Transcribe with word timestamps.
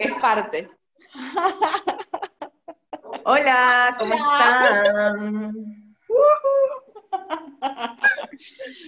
Es 0.00 0.12
parte. 0.14 0.70
Hola, 3.24 3.94
¿cómo 3.98 4.14
están? 4.14 5.54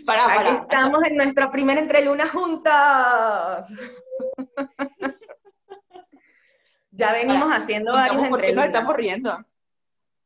Para, 0.07 0.25
Aquí 0.25 0.37
para. 0.37 0.51
estamos 0.55 1.05
en 1.05 1.17
nuestra 1.17 1.51
primera 1.51 1.81
entreluna 1.81 2.29
juntas. 2.29 3.67
ya 6.93 7.13
venimos 7.13 7.49
haciendo 7.53 7.93
varios 7.93 8.17
Contamos 8.17 8.31
por 8.31 8.41
qué 8.41 8.53
nos 8.55 8.65
entrelunas. 8.65 8.67
estamos 8.67 8.97
riendo. 8.97 9.45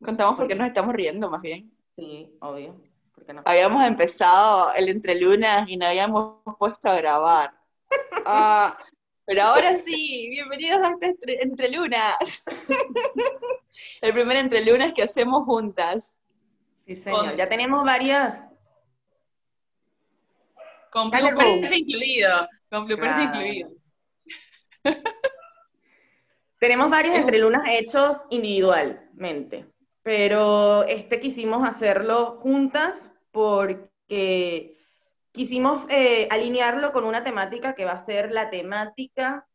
Contamos 0.05 0.37
por 0.37 0.47
qué 0.47 0.55
nos 0.55 0.69
estamos 0.69 0.95
riendo, 0.95 1.29
más 1.31 1.43
bien. 1.43 1.73
Sí, 1.97 2.37
obvio. 2.41 2.81
¿Por 3.13 3.27
qué 3.27 3.33
no? 3.33 3.43
Habíamos 3.45 3.85
empezado 3.85 4.73
el 4.75 4.89
entre 4.89 5.21
lunas 5.21 5.69
y 5.69 5.77
no 5.77 5.87
habíamos 5.87 6.37
puesto 6.61 6.89
a 6.89 6.95
grabar. 6.95 7.51
Ah, 8.25 8.79
pero 9.27 9.43
ahora 9.43 9.77
sí, 9.77 10.29
bienvenidos 10.31 10.81
a 10.83 10.91
este 10.91 11.07
entre, 11.07 11.43
entre 11.43 11.69
lunas. 11.71 12.45
el 14.01 14.13
primer 14.13 14.37
entre 14.37 14.65
lunas 14.65 14.93
que 14.95 15.03
hacemos 15.03 15.45
juntas. 15.45 16.19
Sí, 16.87 16.97
señor. 16.97 17.27
Con- 17.31 17.37
Ya 17.37 17.49
tenemos 17.49 17.85
varias. 17.85 18.39
Con 20.93 21.11
bloopers 21.11 21.69
Ru. 21.71 21.77
incluido. 21.77 22.49
Con 22.71 22.87
bloopers 22.87 23.15
Claro. 23.17 23.35
incluido. 23.35 23.71
Tenemos 26.61 26.89
varios 26.89 27.15
Es- 27.17 27.21
entrelunas 27.23 27.65
hechos 27.69 28.17
individualmente, 28.31 29.67
pero 30.03 30.85
este 30.85 31.21
quisimos 31.21 31.69
hacerlo 31.69 32.39
juntas 32.41 32.95
porque 33.31 34.76
quisimos 35.37 35.85
eh, 35.91 36.27
alinearlo 36.31 36.93
con 36.93 37.05
una 37.05 37.23
temática 37.23 37.75
que 37.75 37.85
va 37.85 37.93
a 37.93 38.07
ser 38.07 38.33
la 38.33 38.49
temática 38.49 39.47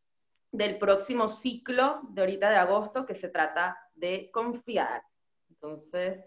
del 0.52 0.78
próximo 0.78 1.28
ciclo 1.28 2.02
de 2.10 2.20
ahorita 2.20 2.50
de 2.50 2.56
agosto, 2.56 3.04
que 3.04 3.16
se 3.16 3.28
trata 3.28 3.76
de 3.94 4.30
confiar. 4.32 5.02
Entonces, 5.50 6.24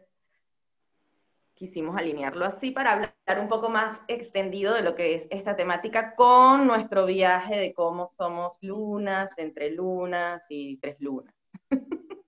quisimos 1.54 1.96
alinearlo 1.96 2.44
así 2.44 2.72
para 2.72 2.92
hablar 2.92 3.40
un 3.40 3.48
poco 3.48 3.70
más 3.70 3.98
extendido 4.10 4.74
de 4.74 4.82
lo 4.82 4.94
que 4.94 5.16
es 5.16 5.28
esta 5.30 5.56
temática 5.56 6.16
con 6.16 6.68
nuestro 6.68 7.06
viaje 7.06 7.56
de 7.56 7.74
cómo 7.74 8.12
somos 8.18 8.58
lunas, 8.62 9.30
entre 9.38 9.72
lunas 9.72 10.44
y 10.50 10.78
tres 10.78 11.00
lunas. 11.00 11.34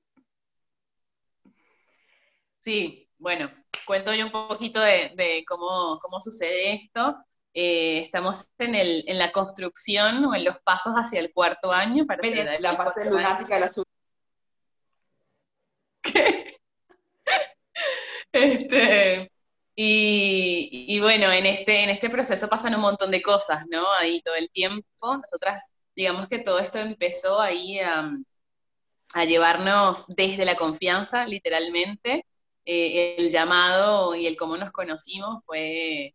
Sí, 2.60 3.07
bueno, 3.18 3.50
cuento 3.86 4.14
yo 4.14 4.26
un 4.26 4.32
poquito 4.32 4.80
de, 4.80 5.12
de 5.16 5.44
cómo, 5.48 6.00
cómo 6.02 6.22
sucede 6.22 6.74
esto. 6.74 7.18
Eh, 7.54 8.00
estamos 8.00 8.46
en, 8.60 8.76
el, 8.76 9.04
en 9.08 9.18
la 9.18 9.32
construcción 9.32 10.24
o 10.26 10.36
en 10.36 10.44
los 10.46 10.58
pasos 10.64 10.94
hacia 10.96 11.20
el 11.20 11.34
cuarto 11.34 11.72
año. 11.72 12.06
Para 12.06 12.28
el 12.28 12.62
La 12.62 12.78
parte 12.78 13.10
lunática 13.10 13.56
de 13.56 13.62
la 13.62 13.70
sub. 13.70 13.86
Este, 18.32 19.32
y, 19.76 20.86
y 20.88 21.00
bueno, 21.00 21.32
en 21.32 21.46
este, 21.46 21.84
en 21.84 21.90
este 21.90 22.10
proceso 22.10 22.48
pasan 22.48 22.76
un 22.76 22.82
montón 22.82 23.12
de 23.12 23.22
cosas, 23.22 23.64
¿no? 23.70 23.84
Ahí 24.00 24.22
todo 24.22 24.36
el 24.36 24.50
tiempo. 24.52 24.86
Nosotras, 25.02 25.74
digamos 25.96 26.28
que 26.28 26.40
todo 26.40 26.60
esto 26.60 26.80
empezó 26.80 27.40
ahí 27.40 27.80
a, 27.80 28.12
a 29.14 29.26
llevarnos 29.26 30.06
desde 30.08 30.46
la 30.46 30.56
confianza, 30.56 31.26
literalmente. 31.26 32.26
Eh, 32.70 33.16
el 33.18 33.32
llamado 33.32 34.14
y 34.14 34.28
el 34.28 34.36
cómo 34.36 34.58
nos 34.58 34.72
conocimos 34.72 35.42
fue 35.46 36.14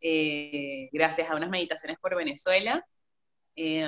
eh, 0.00 0.88
gracias 0.90 1.30
a 1.30 1.36
unas 1.36 1.50
meditaciones 1.50 1.98
por 2.00 2.16
Venezuela. 2.16 2.84
Eh, 3.54 3.82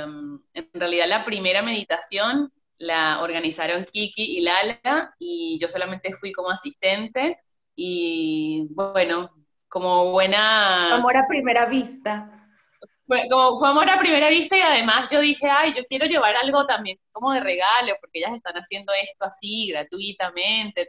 en 0.55 0.71
realidad 0.73 1.09
la 1.09 1.25
primera 1.25 1.63
meditación 1.63 2.53
la 2.79 3.21
organizaron 3.23 3.85
Kiki 3.87 4.39
y 4.39 4.41
Lala 4.41 5.17
y 5.19 5.59
yo 5.61 5.67
solamente 5.67 6.13
fui 6.13 6.31
como 6.33 6.49
asistente 6.49 7.41
y 7.75 8.69
bueno, 8.71 9.33
como 9.67 10.13
buena... 10.13 10.95
Amor 10.95 11.17
a 11.17 11.27
primera 11.27 11.67
vista. 11.67 12.33
Fue, 13.05 13.29
como, 13.29 13.59
fue 13.59 13.69
amor 13.69 13.91
a 13.91 13.99
primera 13.99 14.29
vista 14.29 14.57
y 14.57 14.61
además 14.61 15.11
yo 15.11 15.19
dije, 15.21 15.49
ay, 15.51 15.75
yo 15.77 15.85
quiero 15.87 16.07
llevar 16.07 16.37
algo 16.37 16.67
también 16.67 16.99
como 17.11 17.33
de 17.33 17.41
regalo, 17.41 17.95
porque 18.01 18.21
ellas 18.21 18.35
están 18.35 18.55
haciendo 18.55 18.93
esto 18.93 19.25
así 19.25 19.73
gratuitamente 19.73 20.87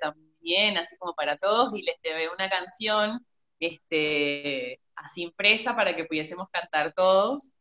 así 0.77 0.97
como 0.97 1.13
para 1.13 1.37
todos, 1.37 1.73
y 1.75 1.81
les 1.81 1.95
llevé 2.03 2.29
una 2.29 2.49
canción 2.49 3.25
este, 3.59 4.79
así 4.95 5.23
impresa 5.23 5.75
para 5.75 5.95
que 5.95 6.05
pudiésemos 6.05 6.47
cantar 6.51 6.93
todos. 6.93 7.51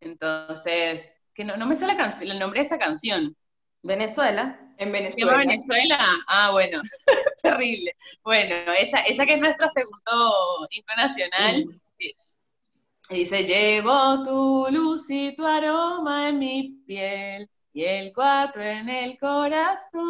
Entonces, 0.00 1.20
que 1.34 1.44
no, 1.44 1.56
no 1.56 1.66
me 1.66 1.76
sé 1.76 1.86
la 1.86 2.16
el 2.20 2.38
nombre 2.38 2.60
de 2.60 2.66
esa 2.66 2.78
canción. 2.78 3.36
Venezuela. 3.82 4.58
En 4.78 4.92
¿Se 5.12 5.20
llama 5.20 5.38
Venezuela. 5.38 5.38
Venezuela? 5.38 5.98
Ah, 6.26 6.50
bueno, 6.52 6.82
terrible. 7.42 7.94
Bueno, 8.24 8.54
esa, 8.78 9.00
esa 9.00 9.26
que 9.26 9.34
es 9.34 9.40
nuestro 9.40 9.68
segundo 9.68 10.68
himno 10.70 10.94
nacional, 10.96 11.80
y 13.10 13.14
dice, 13.14 13.44
llevo 13.44 14.22
tu 14.22 14.68
luz 14.70 15.10
y 15.10 15.34
tu 15.36 15.44
aroma 15.46 16.28
en 16.30 16.38
mi 16.38 16.82
piel 16.86 17.50
y 17.72 17.84
el 17.84 18.12
cuatro 18.14 18.62
en 18.62 18.88
el 18.88 19.18
corazón. 19.18 20.02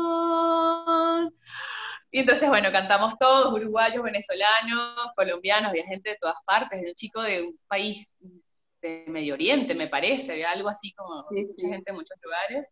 Y 2.12 2.20
entonces, 2.20 2.48
bueno, 2.48 2.70
cantamos 2.72 3.16
todos, 3.18 3.54
uruguayos, 3.54 4.04
venezolanos, 4.04 4.96
colombianos, 5.16 5.70
había 5.70 5.84
gente 5.86 6.10
de 6.10 6.18
todas 6.20 6.36
partes, 6.46 6.80
un 6.86 6.94
chico 6.94 7.22
de 7.22 7.42
un 7.42 7.58
país 7.68 8.08
de 8.82 9.04
Medio 9.08 9.34
Oriente, 9.34 9.74
me 9.74 9.88
parece, 9.88 10.32
había 10.32 10.50
algo 10.50 10.68
así 10.68 10.92
como 10.94 11.24
Sí, 11.30 11.46
mucha 11.48 11.68
sí. 11.68 11.68
gente 11.68 11.90
en 11.90 11.96
muchos 11.96 12.18
lugares. 12.22 12.66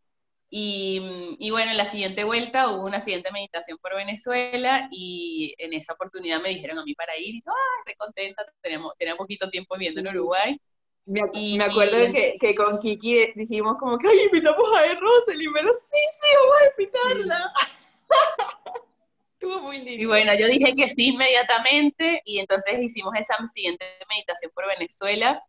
Y, 0.52 1.36
y 1.38 1.50
bueno, 1.52 1.70
en 1.70 1.76
la 1.78 1.86
siguiente 1.86 2.24
vuelta 2.24 2.70
hubo 2.70 2.84
una 2.84 3.00
siguiente 3.00 3.30
meditación 3.32 3.78
por 3.80 3.94
Venezuela 3.94 4.88
y 4.90 5.54
en 5.58 5.72
esa 5.74 5.94
oportunidad 5.94 6.42
me 6.42 6.48
dijeron 6.50 6.78
a 6.78 6.84
mí 6.84 6.94
para 6.94 7.16
ir 7.16 7.36
y 7.36 7.40
yo, 7.40 7.52
ay, 7.52 7.84
re 7.86 7.94
contenta, 7.96 8.44
teníamos, 8.60 8.94
tenía 8.98 9.16
poquito 9.16 9.48
tiempo 9.48 9.76
viviendo 9.76 10.00
en. 10.00 10.08
Uruguay. 10.08 10.60
Me, 11.06 11.20
ac- 11.22 11.30
Y- 11.34 11.56
me 11.56 11.64
acuerdo 11.64 11.96
y- 12.08 12.12
que, 12.12 12.36
que 12.40 12.54
con 12.56 12.78
Kiki 12.80 13.32
dijimos 13.36 13.76
como 13.78 13.96
que, 13.96 14.08
ay, 14.08 14.18
invitamos 14.26 14.76
a 14.76 14.86
E. 14.86 14.94
Rosalind, 14.96 15.54
pero 15.54 15.68
sí, 15.68 15.98
sí, 16.20 16.28
vamos 16.36 16.56
a 16.62 16.70
invitarla. 16.82 17.52
Estuvo 19.40 19.62
muy 19.62 19.78
lindo. 19.78 20.02
Y 20.02 20.04
bueno, 20.04 20.32
yo 20.38 20.46
dije 20.48 20.76
que 20.76 20.88
sí 20.90 21.08
inmediatamente 21.14 22.20
y 22.26 22.40
entonces 22.40 22.78
hicimos 22.82 23.12
esa 23.18 23.34
siguiente 23.46 23.86
meditación 24.14 24.52
por 24.54 24.66
Venezuela. 24.66 25.42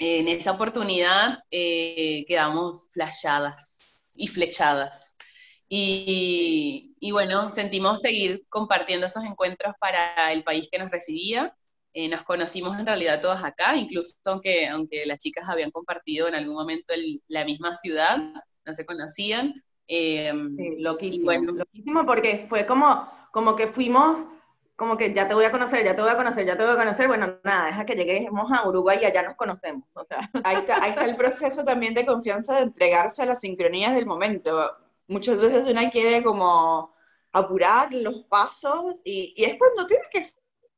En 0.00 0.26
esa 0.26 0.50
oportunidad 0.50 1.38
eh, 1.52 2.24
quedamos 2.26 2.90
flashadas 2.92 3.94
y 4.16 4.26
flechadas. 4.26 5.16
Y, 5.68 6.96
y 6.98 7.12
bueno, 7.12 7.50
sentimos 7.50 8.00
seguir 8.00 8.42
compartiendo 8.48 9.06
esos 9.06 9.22
encuentros 9.22 9.74
para 9.78 10.32
el 10.32 10.42
país 10.42 10.68
que 10.68 10.80
nos 10.80 10.90
recibía. 10.90 11.54
Eh, 11.92 12.08
nos 12.08 12.22
conocimos 12.22 12.76
en 12.80 12.86
realidad 12.86 13.20
todas 13.20 13.44
acá, 13.44 13.76
incluso 13.76 14.16
aunque, 14.24 14.66
aunque 14.66 15.06
las 15.06 15.22
chicas 15.22 15.48
habían 15.48 15.70
compartido 15.70 16.26
en 16.26 16.34
algún 16.34 16.54
momento 16.56 16.92
el- 16.94 17.22
la 17.28 17.44
misma 17.44 17.76
ciudad, 17.76 18.18
no 18.64 18.72
se 18.72 18.84
conocían. 18.84 19.62
Eh, 19.86 20.32
Sí, 20.56 20.76
loquísimo. 20.78 21.22
Y 21.22 21.24
bueno. 21.24 21.52
Loquísimo 21.52 22.06
porque 22.06 22.46
fue 22.48 22.64
como, 22.66 23.08
como 23.32 23.56
que 23.56 23.68
fuimos, 23.68 24.18
como 24.76 24.96
que 24.96 25.12
ya 25.12 25.28
te 25.28 25.34
voy 25.34 25.44
a 25.44 25.50
conocer, 25.50 25.84
ya 25.84 25.94
te 25.94 26.02
voy 26.02 26.10
a 26.10 26.16
conocer, 26.16 26.46
ya 26.46 26.56
te 26.56 26.64
voy 26.64 26.72
a 26.72 26.76
conocer. 26.76 27.06
Bueno, 27.06 27.38
nada, 27.44 27.66
deja 27.66 27.84
que 27.84 27.94
lleguemos 27.94 28.50
a 28.50 28.66
Uruguay 28.66 28.98
y 29.02 29.04
allá 29.04 29.22
nos 29.22 29.36
conocemos. 29.36 29.84
O 29.94 30.04
sea, 30.04 30.30
Ahí 30.44 30.56
está, 30.56 30.82
ahí 30.82 30.90
está 30.90 31.04
el 31.04 31.16
proceso 31.16 31.64
también 31.64 31.94
de 31.94 32.06
confianza 32.06 32.56
de 32.56 32.62
entregarse 32.62 33.22
a 33.22 33.26
las 33.26 33.40
sincronías 33.40 33.94
del 33.94 34.06
momento. 34.06 34.76
Muchas 35.06 35.40
veces 35.40 35.66
una 35.66 35.90
quiere 35.90 36.22
como 36.22 36.94
apurar 37.32 37.92
los 37.92 38.24
pasos 38.24 38.96
y, 39.04 39.34
y 39.36 39.44
es 39.44 39.58
cuando 39.58 39.86
tiene 39.86 40.04
que 40.10 40.24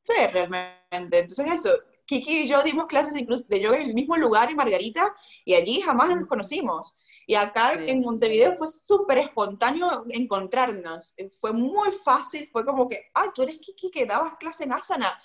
ser 0.01 0.33
realmente. 0.33 1.19
Entonces 1.19 1.47
eso, 1.51 1.69
Kiki 2.05 2.41
y 2.41 2.47
yo 2.47 2.61
dimos 2.61 2.87
clases 2.87 3.15
incluso 3.15 3.45
de 3.47 3.61
yoga 3.61 3.77
en 3.77 3.89
el 3.89 3.93
mismo 3.93 4.17
lugar 4.17 4.49
en 4.49 4.57
Margarita 4.57 5.15
y 5.45 5.55
allí 5.55 5.81
jamás 5.81 6.09
nos 6.09 6.27
conocimos. 6.27 6.93
Y 7.27 7.35
acá 7.35 7.73
Sí. 7.77 7.89
en 7.89 8.01
Montevideo 8.01 8.53
fue 8.53 8.67
súper 8.67 9.17
espontáneo 9.19 10.03
encontrarnos. 10.09 11.15
Fue 11.39 11.51
muy 11.53 11.91
fácil, 11.91 12.47
fue 12.47 12.65
como 12.65 12.87
que, 12.87 13.05
ah, 13.15 13.31
tú 13.33 13.43
eres 13.43 13.59
Kiki 13.59 13.89
que 13.91 14.05
dabas 14.05 14.35
clase 14.37 14.65
en 14.65 14.73
Asana. 14.73 15.17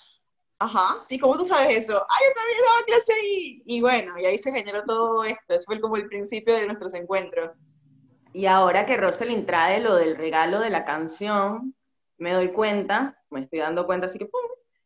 Ajá, 0.61 0.99
sí, 1.01 1.17
¿cómo 1.17 1.37
tú 1.37 1.45
sabes 1.45 1.77
eso? 1.77 1.97
Ah, 1.97 2.17
yo 2.27 2.33
también 2.35 2.59
daba 2.65 2.85
clase 2.85 3.13
ahí. 3.13 3.63
Y 3.65 3.81
bueno, 3.81 4.19
y 4.19 4.25
ahí 4.25 4.37
se 4.37 4.51
generó 4.51 4.83
todo 4.83 5.23
esto. 5.23 5.53
Eso 5.53 5.63
fue 5.65 5.79
como 5.79 5.95
el 5.95 6.07
principio 6.07 6.53
de 6.55 6.65
nuestros 6.65 6.93
encuentros. 6.93 7.51
y 8.33 8.45
ahora 8.45 8.85
que 8.85 8.95
Rosalind 8.95 9.45
trae 9.47 9.79
lo 9.79 9.95
del 9.95 10.15
regalo 10.15 10.59
de 10.59 10.69
la 10.69 10.85
canción, 10.85 11.75
me 12.17 12.33
doy 12.33 12.49
cuenta, 12.51 13.17
me 13.31 13.39
estoy 13.41 13.59
dando 13.59 13.87
cuenta 13.87 14.05
así 14.05 14.19
que 14.19 14.27
pum, 14.27 14.41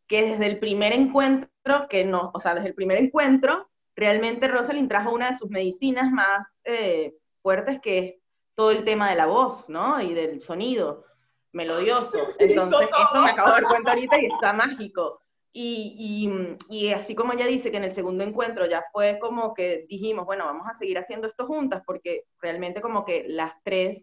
que 0.07 0.23
desde 0.23 0.45
el 0.45 0.59
primer 0.59 0.93
encuentro, 0.93 1.87
que 1.89 2.05
no, 2.05 2.31
o 2.33 2.39
sea, 2.39 2.55
desde 2.55 2.69
el 2.69 2.73
primer 2.75 2.97
encuentro, 2.99 3.69
realmente 3.95 4.47
Rosalind 4.47 4.89
trajo 4.89 5.11
una 5.11 5.31
de 5.31 5.37
sus 5.37 5.49
medicinas 5.49 6.11
más 6.11 6.47
eh, 6.63 7.13
fuertes, 7.41 7.79
que 7.81 7.99
es 7.99 8.15
todo 8.55 8.71
el 8.71 8.83
tema 8.83 9.09
de 9.09 9.15
la 9.15 9.25
voz, 9.25 9.67
¿no? 9.69 10.01
Y 10.01 10.13
del 10.13 10.41
sonido 10.41 11.05
melodioso. 11.51 12.19
Entonces, 12.39 12.89
eso 12.89 13.23
me 13.23 13.31
acabo 13.31 13.49
de 13.49 13.53
dar 13.55 13.63
cuenta 13.63 13.91
ahorita 13.91 14.21
y 14.21 14.25
está 14.25 14.53
mágico. 14.53 15.21
Y, 15.55 16.27
y, 16.67 16.91
así 16.91 17.13
como 17.13 17.33
ella 17.33 17.45
dice 17.45 17.69
que 17.69 17.77
en 17.77 17.83
el 17.83 17.93
segundo 17.93 18.23
encuentro 18.23 18.65
ya 18.65 18.85
fue 18.91 19.19
como 19.19 19.53
que 19.53 19.85
dijimos, 19.87 20.25
bueno, 20.25 20.45
vamos 20.45 20.67
a 20.67 20.73
seguir 20.79 20.97
haciendo 20.97 21.27
esto 21.27 21.45
juntas, 21.45 21.83
porque 21.85 22.25
realmente 22.41 22.81
como 22.81 23.05
que 23.05 23.25
las 23.27 23.53
tres 23.63 24.01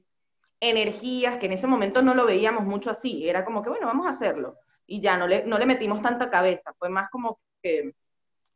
energías, 0.61 1.39
que 1.39 1.47
en 1.47 1.53
ese 1.53 1.67
momento 1.67 2.03
no 2.03 2.15
lo 2.15 2.25
veíamos 2.25 2.65
mucho 2.65 2.91
así, 2.91 3.29
era 3.29 3.45
como 3.45 3.65
que, 3.65 3.69
bueno, 3.69 3.89
vamos 3.89 4.07
a 4.07 4.11
hacerlo. 4.11 4.59
Y 4.87 5.01
ya 5.01 5.17
no 5.17 5.27
le, 5.27 5.45
no 5.45 5.59
le 5.59 5.67
metimos 5.67 6.01
tanta 6.03 6.31
cabeza, 6.31 6.73
fue 6.79 6.89
más 6.89 7.11
como 7.11 7.41
que 7.61 7.95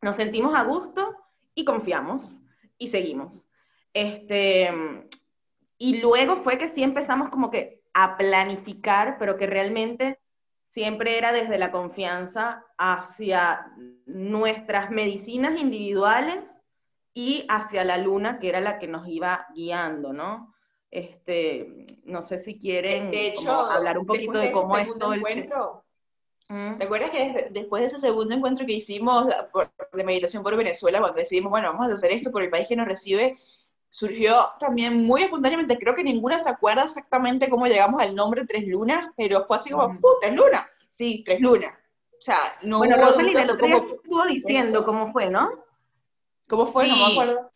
nos 0.00 0.14
sentimos 0.14 0.54
a 0.54 0.62
gusto 0.62 1.16
y 1.54 1.64
confiamos 1.64 2.30
y 2.78 2.88
seguimos. 2.88 3.42
Este, 3.92 4.70
y 5.78 5.98
luego 5.98 6.36
fue 6.36 6.58
que 6.58 6.68
sí 6.68 6.82
empezamos 6.82 7.30
como 7.30 7.50
que 7.50 7.82
a 7.92 8.16
planificar, 8.16 9.16
pero 9.18 9.36
que 9.36 9.46
realmente 9.46 10.18
siempre 10.68 11.16
era 11.16 11.32
desde 11.32 11.56
la 11.56 11.70
confianza 11.70 12.64
hacia 12.76 13.72
nuestras 14.06 14.90
medicinas 14.90 15.58
individuales 15.58 16.44
y 17.14 17.46
hacia 17.48 17.84
la 17.84 17.96
luna, 17.96 18.40
que 18.40 18.48
era 18.48 18.60
la 18.60 18.80
que 18.80 18.88
nos 18.88 19.06
iba 19.06 19.46
guiando, 19.54 20.12
¿no? 20.12 20.52
Este, 20.90 21.86
no 22.04 22.22
sé 22.22 22.38
si 22.38 22.58
quieren 22.58 23.10
hablar 23.46 23.98
un 23.98 24.06
poquito 24.06 24.38
de, 24.38 24.50
cómo 24.50 24.76
es 24.78 24.96
todo 24.98 25.14
encuentro, 25.14 25.83
¿Mm? 25.83 25.83
¿Te 26.48 26.84
acuerdas 26.84 27.10
que 27.10 27.48
después 27.50 27.80
de 27.80 27.86
ese 27.88 27.98
segundo 27.98 28.34
encuentro 28.34 28.66
que 28.66 28.74
hicimos 28.74 29.28
de 29.92 30.04
meditación 30.04 30.42
por 30.42 30.56
Venezuela, 30.56 31.00
cuando 31.00 31.18
decidimos, 31.18 31.50
bueno, 31.50 31.72
vamos 31.72 31.88
a 31.88 31.94
hacer 31.94 32.12
esto 32.12 32.30
por 32.30 32.42
el 32.42 32.50
país 32.50 32.68
que 32.68 32.76
nos 32.76 32.86
recibe, 32.86 33.38
surgió 33.88 34.36
también 34.60 35.06
muy 35.06 35.22
espontáneamente, 35.22 35.78
creo 35.78 35.94
que 35.94 36.04
ninguna 36.04 36.38
se 36.38 36.50
acuerda 36.50 36.84
exactamente 36.84 37.48
cómo 37.48 37.66
llegamos 37.66 38.02
al 38.02 38.14
nombre 38.14 38.44
Tres 38.44 38.66
Lunas, 38.66 39.08
pero 39.16 39.44
fue 39.44 39.56
así 39.56 39.70
como, 39.70 39.88
¡pum! 40.00 40.12
Tres 40.20 40.34
Lunas! 40.34 40.66
Sí, 40.90 41.22
Tres 41.24 41.40
Lunas. 41.40 41.72
O 41.72 42.20
sea, 42.20 42.38
no 42.62 42.78
bueno, 42.78 42.96
hubo 42.96 43.06
Rosalina, 43.06 43.44
lo 43.44 43.56
que 43.56 43.94
estuvo 43.94 44.24
diciendo 44.26 44.84
cómo 44.84 45.12
fue, 45.12 45.30
¿no? 45.30 45.64
¿Cómo 46.48 46.66
fue? 46.66 46.88
No 46.88 46.96
me 46.96 47.12
acuerdo. 47.12 47.50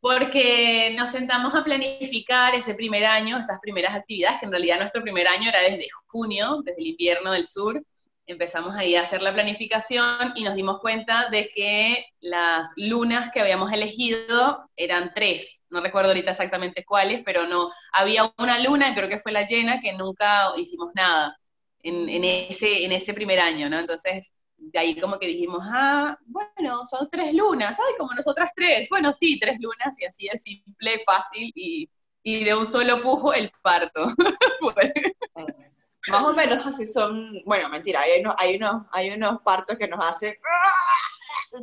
Porque 0.00 0.94
nos 0.96 1.10
sentamos 1.10 1.54
a 1.54 1.62
planificar 1.62 2.54
ese 2.54 2.74
primer 2.74 3.04
año, 3.04 3.38
esas 3.38 3.60
primeras 3.60 3.94
actividades, 3.94 4.40
que 4.40 4.46
en 4.46 4.52
realidad 4.52 4.78
nuestro 4.78 5.02
primer 5.02 5.26
año 5.28 5.48
era 5.48 5.60
desde 5.60 5.88
junio, 6.06 6.62
desde 6.64 6.80
el 6.80 6.88
invierno 6.88 7.32
del 7.32 7.44
sur, 7.46 7.82
empezamos 8.30 8.76
ahí 8.76 8.94
a 8.94 9.02
hacer 9.02 9.22
la 9.22 9.32
planificación 9.32 10.32
y 10.34 10.44
nos 10.44 10.54
dimos 10.54 10.80
cuenta 10.80 11.28
de 11.30 11.50
que 11.54 12.06
las 12.20 12.72
lunas 12.76 13.30
que 13.32 13.40
habíamos 13.40 13.72
elegido 13.72 14.68
eran 14.76 15.12
tres, 15.14 15.62
no 15.70 15.80
recuerdo 15.80 16.10
ahorita 16.10 16.30
exactamente 16.30 16.84
cuáles, 16.84 17.22
pero 17.24 17.46
no, 17.46 17.70
había 17.92 18.32
una 18.38 18.58
luna, 18.58 18.94
creo 18.94 19.08
que 19.08 19.18
fue 19.18 19.32
la 19.32 19.46
llena, 19.46 19.80
que 19.80 19.92
nunca 19.92 20.52
hicimos 20.56 20.90
nada 20.94 21.36
en, 21.82 22.24
ese, 22.24 22.84
en 22.84 22.92
ese 22.92 23.14
primer 23.14 23.40
año, 23.40 23.68
¿no? 23.68 23.78
Entonces, 23.78 24.32
de 24.56 24.78
ahí 24.78 25.00
como 25.00 25.18
que 25.18 25.26
dijimos, 25.26 25.62
ah, 25.64 26.18
bueno, 26.26 26.84
son 26.86 27.08
tres 27.10 27.32
lunas, 27.32 27.78
ay, 27.78 27.94
como 27.98 28.12
nosotras 28.14 28.50
tres, 28.54 28.88
bueno, 28.90 29.12
sí, 29.12 29.38
tres 29.38 29.58
lunas, 29.60 29.98
y 30.00 30.04
así 30.04 30.28
es 30.30 30.42
simple, 30.42 31.00
fácil, 31.06 31.50
y, 31.54 31.88
y 32.22 32.44
de 32.44 32.54
un 32.54 32.66
solo 32.66 33.00
pujo 33.00 33.32
el 33.32 33.50
parto. 33.62 34.06
Más 36.08 36.24
o 36.24 36.32
menos 36.32 36.66
así 36.66 36.86
son, 36.86 37.42
bueno, 37.44 37.68
mentira, 37.68 38.00
hay 38.00 38.20
unos, 38.20 38.34
hay 38.38 38.56
unos, 38.56 38.86
hay 38.92 39.10
unos 39.10 39.42
partos 39.42 39.76
que 39.76 39.86
nos 39.86 40.02
hacen, 40.04 40.34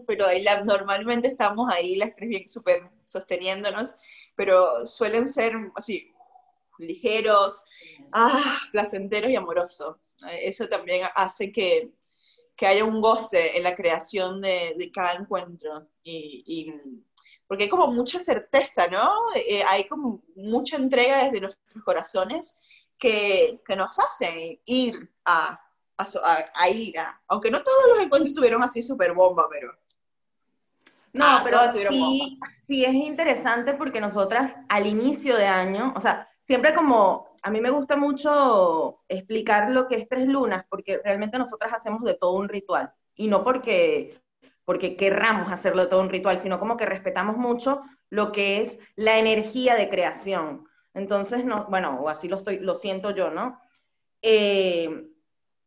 pero 0.06 0.28
ahí 0.28 0.45
normalmente 0.63 1.30
estamos 1.30 1.68
ahí 1.74 1.95
las 1.95 2.16
tres 2.16 2.30
bien 2.30 2.48
súper 2.48 2.89
sosteniéndonos, 3.06 3.95
pero 4.36 4.86
suelen 4.86 5.28
ser 5.28 5.54
así, 5.75 6.13
ligeros, 6.78 7.66
ah, 8.13 8.60
placenteros 8.72 9.31
y 9.31 9.36
amorosos. 9.36 9.98
Eso 10.42 10.68
también 10.68 11.07
hace 11.16 11.51
que, 11.51 11.92
que 12.56 12.68
haya 12.68 12.86
un 12.86 13.01
goce 13.01 13.57
en 13.57 13.63
la 13.63 13.75
creación 13.75 14.42
de, 14.42 14.75
de 14.78 14.92
cada 14.92 15.13
encuentro. 15.13 15.88
Y, 16.04 16.44
y, 16.45 17.04
porque 17.48 17.63
hay 17.63 17.69
como 17.69 17.88
mucha 17.88 18.19
certeza, 18.19 18.88
¿no? 18.88 19.10
Eh, 19.36 19.63
hay 19.63 19.86
como 19.88 20.22
mucha 20.36 20.75
entrega 20.75 21.24
desde 21.24 21.42
nuestros 21.42 21.84
corazones 21.84 22.62
que, 22.97 23.61
nos 23.75 23.97
hacen 23.99 24.59
ir 24.65 25.11
a, 25.25 25.59
a, 25.97 26.69
ir 26.69 26.99
a, 26.99 27.21
aunque 27.27 27.51
no 27.51 27.63
todos 27.63 27.88
los 27.95 27.99
encuentros 27.99 28.33
tuvieron 28.33 28.63
así 28.63 28.81
súper 28.81 29.13
bomba, 29.13 29.47
pero... 29.49 29.71
No, 31.13 31.25
ah, 31.25 31.41
pero 31.44 31.89
sí, 31.89 32.39
sí 32.67 32.85
es 32.85 32.94
interesante 32.94 33.73
porque 33.73 33.99
nosotras 33.99 34.53
al 34.69 34.85
inicio 34.85 35.35
de 35.35 35.47
año, 35.47 35.94
o 35.95 36.01
sea, 36.01 36.29
siempre 36.44 36.75
como, 36.75 37.38
a 37.41 37.49
mí 37.49 37.59
me 37.59 37.71
gusta 37.71 37.95
mucho 37.95 39.01
explicar 39.07 39.71
lo 39.71 39.88
que 39.88 39.95
es 39.95 40.09
Tres 40.09 40.27
Lunas, 40.27 40.65
porque 40.69 41.00
realmente 41.03 41.39
nosotras 41.39 41.73
hacemos 41.73 42.03
de 42.03 42.15
todo 42.15 42.33
un 42.33 42.50
ritual, 42.50 42.91
y 43.15 43.27
no 43.27 43.43
porque, 43.43 44.21
porque 44.63 44.95
querramos 44.95 45.51
hacerlo 45.51 45.83
de 45.83 45.89
todo 45.89 46.01
un 46.01 46.09
ritual, 46.09 46.41
sino 46.41 46.59
como 46.59 46.77
que 46.77 46.85
respetamos 46.85 47.38
mucho 47.38 47.81
lo 48.09 48.31
que 48.31 48.61
es 48.61 48.79
la 48.95 49.17
energía 49.17 49.75
de 49.75 49.89
creación. 49.89 50.66
Entonces, 50.97 51.45
no, 51.45 51.65
bueno, 51.69 51.99
o 52.01 52.09
así 52.09 52.27
lo, 52.27 52.38
estoy, 52.38 52.59
lo 52.59 52.75
siento 52.75 53.11
yo, 53.11 53.29
¿no? 53.29 53.61
Eh, 54.23 55.07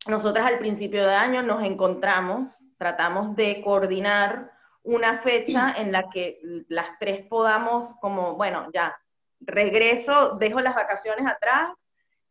nosotras 0.09 0.45
al 0.45 0.59
principio 0.59 1.07
de 1.07 1.15
año 1.15 1.43
nos 1.43 1.63
encontramos, 1.63 2.53
tratamos 2.77 3.37
de 3.37 3.63
coordinar 3.63 4.51
una 4.83 5.19
fecha 5.19 5.73
en 5.77 5.93
la 5.93 6.11
que 6.11 6.41
las 6.69 6.99
tres 6.99 7.27
podamos, 7.27 7.97
como, 8.01 8.35
bueno, 8.35 8.67
ya, 8.75 8.97
regreso, 9.41 10.37
dejo 10.37 10.61
las 10.61 10.75
vacaciones 10.75 11.25
atrás, 11.27 11.71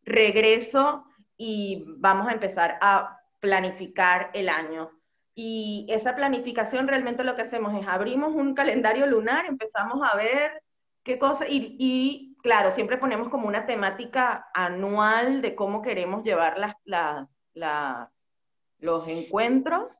regreso 0.02 1.04
y 1.38 1.84
vamos 1.96 2.28
a 2.28 2.32
empezar 2.32 2.76
a 2.82 3.18
planificar 3.38 4.30
el 4.34 4.50
año. 4.50 4.90
Y 5.34 5.86
esa 5.88 6.14
planificación 6.14 6.86
realmente 6.86 7.24
lo 7.24 7.34
que 7.34 7.42
hacemos 7.42 7.80
es 7.80 7.88
abrimos 7.88 8.34
un 8.34 8.54
calendario 8.54 9.06
lunar, 9.06 9.46
empezamos 9.46 10.06
a 10.06 10.14
ver 10.16 10.62
qué 11.02 11.18
cosa, 11.18 11.46
y 11.48 12.29
claro, 12.42 12.72
siempre 12.72 12.98
ponemos 12.98 13.28
como 13.28 13.48
una 13.48 13.66
temática 13.66 14.48
anual 14.54 15.42
de 15.42 15.54
cómo 15.54 15.82
queremos 15.82 16.24
llevar 16.24 16.76
los 18.78 19.08
encuentros, 19.08 19.90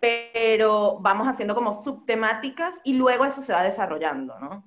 pero 0.00 0.98
vamos 1.00 1.28
haciendo 1.28 1.54
como 1.54 1.82
subtemáticas 1.82 2.74
y 2.84 2.94
luego 2.94 3.24
eso 3.24 3.42
se 3.42 3.52
va 3.52 3.62
desarrollando, 3.62 4.38
¿no? 4.38 4.64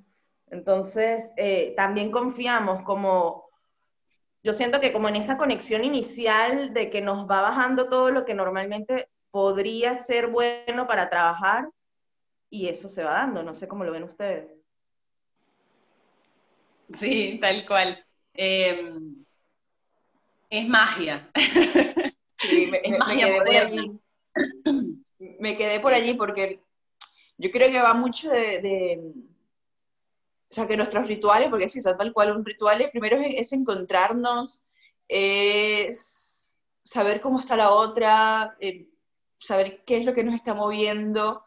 Entonces, 0.48 1.30
eh, 1.38 1.74
también 1.76 2.12
confiamos 2.12 2.84
como, 2.84 3.50
yo 4.44 4.54
siento 4.54 4.80
que 4.80 4.94
como 4.94 5.10
en 5.10 5.18
esa 5.18 5.38
conexión 5.38 5.84
inicial 5.84 6.74
de 6.74 6.90
que 6.90 7.02
nos 7.02 7.30
va 7.30 7.42
bajando 7.42 7.90
todo 7.90 8.12
lo 8.12 8.26
que 8.26 8.34
normalmente 8.34 9.10
podría 9.32 10.04
ser 10.04 10.28
bueno 10.28 10.88
para 10.88 11.10
trabajar 11.10 11.70
y 12.50 12.70
eso 12.70 12.90
se 12.90 13.04
va 13.04 13.14
dando, 13.16 13.44
no 13.44 13.54
sé 13.56 13.68
cómo 13.68 13.84
lo 13.84 13.92
ven 13.92 14.04
ustedes. 14.04 14.65
Sí, 16.94 17.40
tal 17.42 17.66
cual. 17.66 18.06
Em, 18.34 19.26
es 20.50 20.68
magia. 20.68 21.30
me, 22.50 22.82
es 22.84 22.98
magia 22.98 23.28
quedé 23.28 23.38
por 23.38 23.56
allí. 23.56 23.92
Me 25.40 25.58
quedé 25.58 25.80
por 25.80 25.94
allí 25.94 26.14
porque 26.14 26.62
yo 27.38 27.52
creo 27.52 27.70
que 27.70 27.82
va 27.82 27.94
mucho 27.94 28.30
de, 28.30 29.00
o 30.50 30.54
sea, 30.54 30.68
que 30.68 30.78
nuestros 30.78 31.08
rituales, 31.08 31.50
porque 31.50 31.70
sí, 31.70 31.82
son 31.82 31.98
tal 31.98 32.14
cual 32.14 32.36
un 32.36 32.46
ritual, 32.46 32.90
primero 32.92 33.18
es, 33.18 33.52
encontrarnos, 33.54 34.62
es 35.08 36.60
saber 36.84 37.20
cómo 37.20 37.40
está 37.40 37.58
la 37.58 37.72
otra, 37.72 38.56
eh, 38.60 38.88
saber 39.40 39.84
qué 39.86 39.98
es 39.98 40.06
lo 40.06 40.14
que 40.14 40.24
nos 40.24 40.36
está 40.36 40.54
moviendo, 40.54 41.44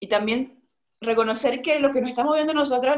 y 0.00 0.08
también 0.08 0.55
reconocer 1.00 1.60
que 1.62 1.78
lo 1.78 1.92
que 1.92 2.00
nos 2.00 2.10
está 2.10 2.24
moviendo 2.24 2.54
nosotras 2.54 2.96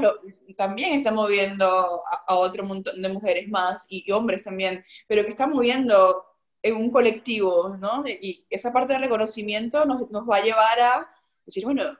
también 0.57 0.95
está 0.95 1.11
moviendo 1.11 2.03
a, 2.27 2.35
otro 2.35 2.65
montón 2.65 3.01
de 3.03 3.09
mujeres 3.09 3.49
más 3.49 3.87
y, 3.89 4.11
hombres 4.13 4.43
también, 4.43 4.85
pero 5.07 5.25
que 5.25 5.31
está 5.31 5.47
moviendo 5.47 6.25
en 6.63 6.77
un 6.77 6.91
colectivo, 6.91 7.77
¿no? 7.79 8.05
Y 8.07 8.45
esa 8.51 8.73
parte 8.73 8.93
de 8.93 9.01
reconocimiento 9.01 9.85
nos, 9.85 10.11
nos 10.11 10.29
va 10.29 10.37
a 10.37 10.43
llevar 10.43 10.81
a 10.81 11.11
decir, 11.45 11.65
bueno, 11.65 11.97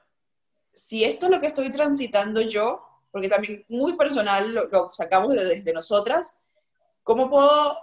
si 0.71 1.03
esto 1.03 1.25
es 1.25 1.31
lo 1.31 1.39
que 1.39 1.47
estoy 1.47 1.69
transitando 1.69 2.41
yo, 2.41 2.85
porque 3.11 3.29
también 3.29 3.65
muy 3.69 3.93
personal 3.93 4.53
lo, 4.53 4.91
sacamos 4.91 5.35
desde 5.35 5.73
nosotras, 5.73 6.39
¿cómo 7.03 7.29
puedo 7.29 7.77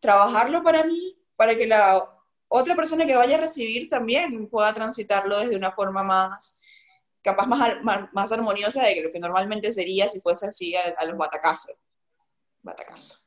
trabajarlo 0.00 0.62
para 0.62 0.84
mí, 0.84 1.18
para 1.36 1.54
que 1.54 1.66
la 1.66 2.12
otra 2.48 2.74
persona 2.74 3.06
que 3.06 3.14
vaya 3.14 3.36
a 3.36 3.40
recibir 3.40 3.88
también 3.88 4.48
pueda 4.48 4.72
transitarlo 4.72 5.40
desde 5.40 5.56
una 5.56 5.72
forma 5.72 6.02
más 6.02 6.62
capaz 7.26 7.46
más, 7.46 8.12
más, 8.12 8.32
armoniosa 8.32 8.84
de 8.84 9.02
lo 9.02 9.10
que 9.10 9.18
normalmente 9.18 9.72
sería 9.72 10.08
si 10.08 10.20
fuese 10.20 10.46
así 10.46 10.74
a, 10.76 11.04
los 11.04 11.18
batacazos. 11.18 11.78
Batacazo. 12.62 13.18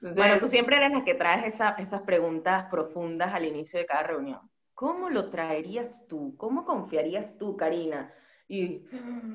bueno, 0.00 0.38
tú 0.38 0.48
siempre 0.48 0.76
eres 0.76 0.92
la 0.92 1.04
que 1.04 1.14
traes 1.14 1.54
esas 1.54 2.02
preguntas 2.02 2.66
profundas 2.70 3.32
al 3.32 3.44
inicio 3.46 3.78
de 3.78 3.86
cada 3.86 4.02
reunión. 4.02 4.40
¿Cómo 4.74 5.08
lo 5.08 5.30
traerías 5.30 6.06
tú? 6.06 6.36
¿Cómo 6.36 6.66
confiarías 6.66 7.38
tú, 7.38 7.56
Karina? 7.56 8.12
Y 8.48 8.82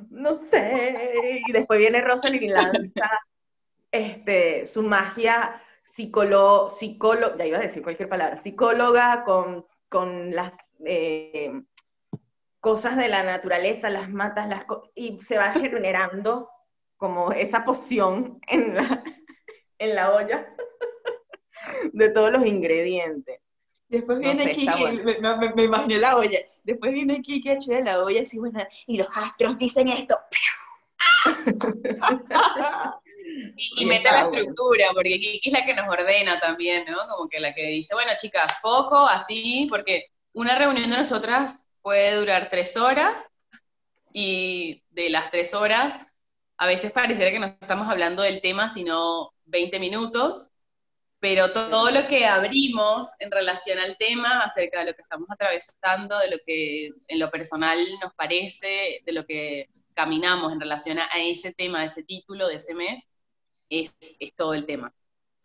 no 0.09 0.39
sé. 0.49 1.41
Y 1.47 1.51
después 1.51 1.79
viene 1.79 2.01
Rosalind 2.01 2.43
y 2.43 2.47
lanza 2.49 3.09
este, 3.89 4.67
su 4.67 4.83
magia 4.83 5.61
psicóloga, 5.89 6.69
psicóloga, 6.69 7.37
ya 7.37 7.45
iba 7.47 7.57
a 7.57 7.61
decir 7.61 7.81
cualquier 7.81 8.07
palabra, 8.07 8.37
psicóloga 8.37 9.23
con 9.25 9.65
con 9.91 10.33
las 10.33 10.55
eh, 10.85 11.51
cosas 12.61 12.95
de 12.95 13.09
la 13.09 13.23
naturaleza, 13.23 13.89
las 13.89 14.09
matas, 14.09 14.47
las 14.47 14.63
y 14.95 15.19
se 15.27 15.37
va 15.37 15.51
generando 15.51 16.49
como 16.95 17.33
esa 17.33 17.65
poción 17.65 18.39
en 18.47 18.75
la, 18.75 19.03
en 19.79 19.95
la 19.95 20.13
olla 20.13 20.47
de 21.91 22.09
todos 22.09 22.31
los 22.31 22.45
ingredientes. 22.45 23.39
Después 23.89 24.19
viene 24.19 24.53
Kiki, 24.53 24.85
me, 25.03 25.19
me, 25.53 25.63
imagino 25.63 25.99
la 25.99 26.15
olla. 26.15 26.39
Después 26.63 26.93
viene 26.93 27.21
Kiki 27.21 27.49
a 27.49 27.53
echar 27.55 27.83
la 27.83 28.01
olla 28.01 28.21
así, 28.21 28.39
bueno, 28.39 28.61
y 28.87 28.97
los 28.97 29.07
astros 29.13 29.57
dicen 29.57 29.89
esto. 29.89 30.15
y, 33.57 33.85
mete 33.85 34.09
la 34.09 34.29
estructura, 34.29 34.85
porque 34.93 35.19
Kiki 35.19 35.49
es 35.49 35.51
la 35.51 35.65
que 35.65 35.73
nos 35.73 35.89
ordena 35.89 36.39
también, 36.39 36.85
¿no? 36.89 36.99
Como 37.09 37.27
que 37.27 37.41
la 37.41 37.53
que 37.53 37.65
dice, 37.65 37.93
bueno, 37.93 38.11
chicas, 38.17 38.59
poco, 38.61 38.95
así, 38.95 39.67
porque 39.69 40.05
una 40.31 40.57
reunión 40.57 40.89
de 40.89 40.97
nosotras 40.97 41.67
puede 41.81 42.15
durar 42.15 42.49
tres 42.49 42.77
horas, 42.77 43.31
y 44.13 44.83
de 44.89 45.09
las 45.09 45.31
tres 45.31 45.53
horas, 45.53 45.99
a 46.57 46.67
veces 46.67 46.91
pareciera 46.91 47.31
que 47.31 47.39
no 47.39 47.47
estamos 47.47 47.87
hablando 47.87 48.23
del 48.23 48.41
tema, 48.41 48.69
sino 48.69 49.33
20 49.45 49.79
minutos, 49.79 50.51
pero 51.19 51.53
todo 51.53 51.91
lo 51.91 52.07
que 52.07 52.25
abrimos 52.25 53.09
en 53.19 53.31
relación 53.31 53.79
al 53.79 53.97
tema, 53.97 54.41
acerca 54.41 54.79
de 54.79 54.85
lo 54.85 54.93
que 54.95 55.03
estamos 55.03 55.27
atravesando, 55.29 56.17
de 56.19 56.29
lo 56.31 56.37
que 56.45 56.89
en 57.07 57.19
lo 57.19 57.29
personal 57.29 57.77
nos 58.01 58.13
parece, 58.15 59.01
de 59.05 59.11
lo 59.11 59.25
que 59.25 59.69
caminamos 59.93 60.51
en 60.51 60.59
relación 60.59 60.99
a, 60.99 61.07
ese 61.17 61.53
tema, 61.53 61.81
a 61.81 61.85
ese 61.85 62.03
título 62.03 62.47
de 62.47 62.55
ese 62.55 62.73
mes, 62.73 63.07
es, 63.69 63.93
es 64.19 64.35
todo 64.35 64.53
el 64.53 64.65
tema, 64.65 64.93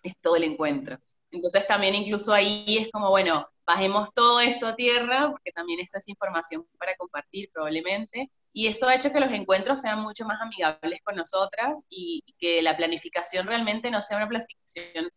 es 0.02 0.14
todo 0.20 0.36
el 0.36 0.44
encuentro. 0.44 0.98
Entonces 1.30 1.66
también 1.66 1.94
incluso 1.94 2.32
ahí 2.32 2.78
es 2.78 2.90
como, 2.90 3.10
bueno, 3.10 3.46
bajemos 3.66 4.12
todo 4.14 4.40
esto 4.40 4.66
a 4.66 4.76
tierra, 4.76 5.30
porque 5.30 5.52
también 5.52 5.80
esta 5.80 5.98
es 5.98 6.08
información 6.08 6.66
para 6.78 6.96
compartir 6.96 7.50
probablemente, 7.52 8.30
y 8.52 8.68
eso 8.68 8.88
ha 8.88 8.94
hecho 8.94 9.12
que 9.12 9.20
los 9.20 9.32
encuentros 9.32 9.82
sean 9.82 10.00
mucho 10.00 10.24
más 10.24 10.40
amigables 10.40 11.00
con 11.04 11.16
nosotras 11.16 11.84
y 11.90 12.24
que 12.38 12.62
la 12.62 12.76
planificación 12.76 13.46
realmente 13.46 13.90
no 13.90 14.00
sea 14.00 14.16
una 14.16 14.28
planificación 14.28 15.10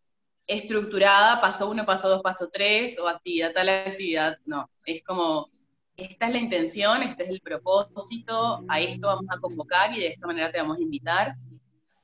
estructurada, 0.45 1.39
paso 1.39 1.69
uno, 1.69 1.85
paso 1.85 2.09
dos, 2.09 2.21
paso 2.21 2.49
tres, 2.51 2.99
o 2.99 3.07
actividad 3.07 3.53
tal 3.53 3.69
actividad, 3.69 4.37
no, 4.45 4.69
es 4.83 5.03
como, 5.03 5.49
esta 5.95 6.25
es 6.27 6.33
la 6.33 6.39
intención, 6.39 7.03
este 7.03 7.23
es 7.23 7.29
el 7.29 7.41
propósito, 7.41 8.65
a 8.67 8.79
esto 8.79 9.07
vamos 9.07 9.29
a 9.29 9.39
convocar 9.39 9.93
y 9.95 9.99
de 9.99 10.07
esta 10.07 10.27
manera 10.27 10.51
te 10.51 10.59
vamos 10.59 10.77
a 10.77 10.81
invitar. 10.81 11.35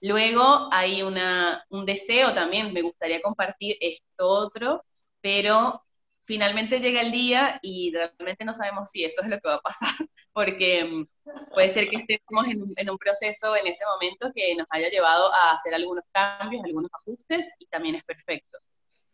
Luego 0.01 0.69
hay 0.71 1.01
una, 1.01 1.65
un 1.69 1.85
deseo 1.85 2.33
también, 2.33 2.71
me 2.71 2.83
gustaría 2.83 3.21
compartir 3.21 3.75
esto 3.79 4.27
otro, 4.27 4.85
pero 5.21 5.84
finalmente 6.25 6.79
llega 6.79 7.01
el 7.01 7.11
día 7.11 7.59
y 7.61 7.93
realmente 7.93 8.43
no 8.43 8.53
sabemos 8.53 8.89
si 8.89 9.05
eso 9.05 9.21
es 9.21 9.29
lo 9.29 9.39
que 9.39 9.47
va 9.47 9.55
a 9.55 9.61
pasar, 9.61 9.89
porque 10.33 10.83
mm, 10.83 11.07
puede 11.53 11.69
ser 11.69 11.87
que 11.87 11.97
estemos 11.97 12.47
en, 12.47 12.89
un 12.89 12.97
proceso 12.97 13.55
en 13.55 13.67
ese 13.67 13.85
momento 13.85 14.31
que 14.35 14.55
nos 14.55 14.67
haya 14.71 14.89
llevado 14.89 15.31
a 15.33 15.51
hacer 15.51 15.73
algunos 15.73 16.03
cambios, 16.11 16.63
algunos 16.65 16.91
ajustes, 16.93 17.53
y 17.59 17.67
también 17.67 17.95
es 17.95 18.03
perfecto. 18.03 18.57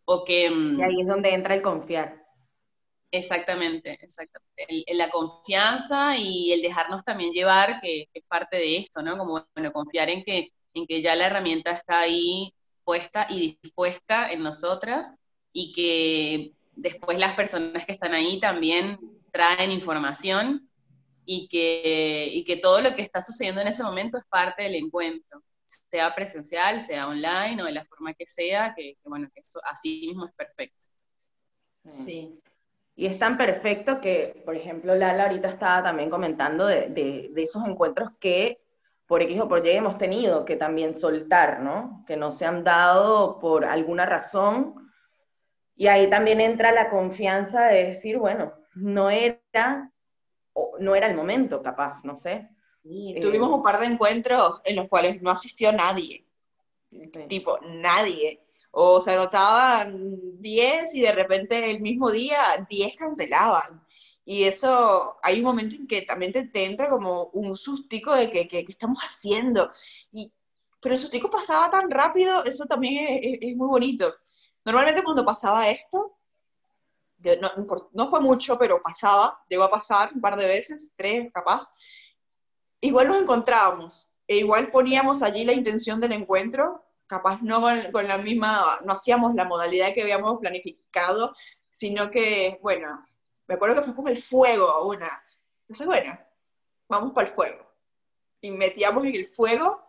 O 0.05 0.23
que, 0.23 0.49
mm, 0.49 0.79
y 0.79 0.83
ahí 0.83 1.01
es 1.01 1.07
donde 1.07 1.33
entra 1.33 1.53
el 1.53 1.61
confiar. 1.61 2.21
Exactamente, 3.13 3.99
exactamente. 4.01 4.85
la 4.93 5.09
confianza 5.09 6.15
y 6.17 6.53
el 6.53 6.61
dejarnos 6.61 7.03
también 7.03 7.33
llevar, 7.33 7.81
que, 7.81 8.07
es 8.13 8.23
parte 8.25 8.55
de 8.55 8.77
esto, 8.77 9.01
¿no? 9.01 9.17
Como, 9.17 9.45
bueno, 9.53 9.73
confiar 9.73 10.09
en 10.09 10.23
que, 10.23 10.51
en 10.73 10.87
que 10.87 11.01
ya 11.01 11.15
la 11.15 11.27
herramienta 11.27 11.71
está 11.71 11.99
ahí 11.99 12.53
puesta 12.85 13.27
y 13.29 13.59
dispuesta 13.61 14.31
en 14.31 14.43
nosotras 14.43 15.13
y 15.51 15.73
que 15.73 16.53
después 16.81 17.17
las 17.17 17.33
personas 17.33 17.85
que 17.85 17.91
están 17.91 18.13
ahí 18.13 18.39
también 18.39 18.99
traen 19.31 19.71
información 19.71 20.67
y 21.25 21.47
que, 21.47 22.43
que 22.45 22.57
todo 22.57 22.81
lo 22.81 22.95
que 22.95 23.01
está 23.01 23.21
sucediendo 23.21 23.61
en 23.61 23.67
ese 23.67 23.83
momento 23.83 24.17
es 24.17 24.25
parte 24.25 24.63
del 24.63 24.75
encuentro, 24.75 25.43
sea 25.65 26.13
presencial, 26.13 26.81
sea 26.81 27.07
online 27.07 27.61
o 27.61 27.65
de 27.65 27.71
la 27.71 27.85
forma 27.85 28.13
que 28.13 28.25
sea, 28.27 28.73
que, 28.75 28.97
bueno, 29.05 29.29
que 29.33 29.39
eso 29.41 29.61
así 29.63 30.07
mismo 30.07 30.25
es 30.25 30.33
perfecto. 30.33 30.85
Sí. 31.85 32.39
Y 32.95 33.05
es 33.05 33.17
tan 33.17 33.37
perfecto 33.37 34.01
que, 34.01 34.41
por 34.45 34.55
ejemplo, 34.55 34.95
Lala 34.95 35.25
ahorita 35.25 35.49
estaba 35.49 35.83
también 35.83 36.09
comentando 36.09 36.65
de, 36.65 37.31
esos 37.37 37.65
encuentros 37.65 38.09
que 38.19 38.59
por 39.05 39.21
X 39.21 39.39
o 39.41 39.47
por 39.47 39.65
Y 39.65 39.71
hemos 39.71 39.97
tenido 39.97 40.45
que 40.45 40.55
también 40.55 40.99
soltar, 40.99 41.61
¿no? 41.61 42.03
Que 42.07 42.17
no 42.17 42.31
se 42.31 42.45
han 42.45 42.63
dado 42.63 43.39
por 43.39 43.65
alguna 43.65 44.05
razón 44.05 44.80
y 45.75 45.87
ahí 45.87 46.09
también 46.09 46.41
entra 46.41 46.71
la 46.71 46.89
confianza 46.89 47.65
de 47.65 47.85
decir, 47.85 48.17
bueno, 48.17 48.53
no 48.75 49.09
era, 49.09 49.91
no 50.79 50.95
era 50.95 51.07
el 51.07 51.15
momento, 51.15 51.61
capaz, 51.61 52.03
no 52.03 52.17
sé. 52.17 52.49
Y 52.83 53.19
tuvimos 53.19 53.49
un 53.49 53.63
par 53.63 53.79
de 53.79 53.87
encuentros 53.87 54.61
en 54.63 54.75
los 54.75 54.87
cuales 54.87 55.21
no 55.21 55.31
asistió 55.31 55.71
nadie. 55.71 56.25
Tipo, 57.27 57.59
nadie. 57.61 58.43
O 58.71 59.01
se 59.01 59.11
anotaban 59.11 60.39
10 60.41 60.95
y 60.95 61.01
de 61.01 61.11
repente 61.11 61.71
el 61.71 61.81
mismo 61.81 62.09
día 62.09 62.65
10 62.69 62.95
cancelaban. 62.95 63.85
Y 64.23 64.43
eso, 64.43 65.17
hay 65.23 65.39
un 65.39 65.45
momento 65.45 65.75
en 65.75 65.87
que 65.87 66.03
también 66.03 66.31
te, 66.31 66.65
entra 66.65 66.89
como 66.89 67.25
un 67.33 67.57
sustico 67.57 68.13
de 68.13 68.29
que, 68.29 68.47
que, 68.47 68.65
estamos 68.67 68.99
haciendo. 68.99 69.71
Y, 70.11 70.31
pero 70.81 70.95
el 70.95 71.01
sustico 71.01 71.29
pasaba 71.29 71.69
tan 71.69 71.89
rápido, 71.89 72.43
eso 72.45 72.65
también 72.65 73.39
es 73.41 73.55
muy 73.55 73.67
bonito. 73.67 74.13
Normalmente 74.65 75.03
cuando 75.03 75.25
pasaba 75.25 75.69
esto, 75.69 76.17
no, 77.93 78.09
fue 78.09 78.19
mucho, 78.19 78.57
pero 78.57 78.81
pasaba, 78.81 79.39
llegó 79.47 79.63
a 79.63 79.69
pasar 79.69 80.11
un 80.13 80.21
par 80.21 80.35
de 80.37 80.45
veces, 80.45 80.91
tres 80.95 81.31
capaz, 81.33 81.69
igual 82.79 83.07
nos 83.07 83.21
encontrábamos, 83.21 84.09
e 84.27 84.37
igual 84.37 84.71
poníamos 84.71 85.21
allí 85.21 85.43
la 85.43 85.53
intención 85.53 85.99
del 85.99 86.13
encuentro, 86.13 86.83
capaz 87.07 87.41
no 87.41 87.61
con, 87.91 88.07
la 88.07 88.17
misma, 88.17 88.79
no 88.85 88.93
hacíamos 88.93 89.35
la 89.35 89.43
modalidad 89.43 89.93
que 89.93 90.01
habíamos 90.01 90.39
planificado, 90.39 91.35
sino 91.69 92.09
que, 92.09 92.59
bueno, 92.61 93.05
me 93.47 93.55
acuerdo 93.55 93.75
que 93.75 93.81
fue 93.81 93.95
como 93.95 94.07
el 94.07 94.17
fuego 94.17 94.87
una. 94.87 95.21
Entonces, 95.63 95.85
bueno, 95.85 96.17
vamos 96.87 97.11
para 97.13 97.27
el 97.27 97.33
fuego. 97.33 97.69
Y 98.39 98.51
metíamos 98.51 99.03
en 99.03 99.15
el 99.15 99.25
fuego 99.27 99.83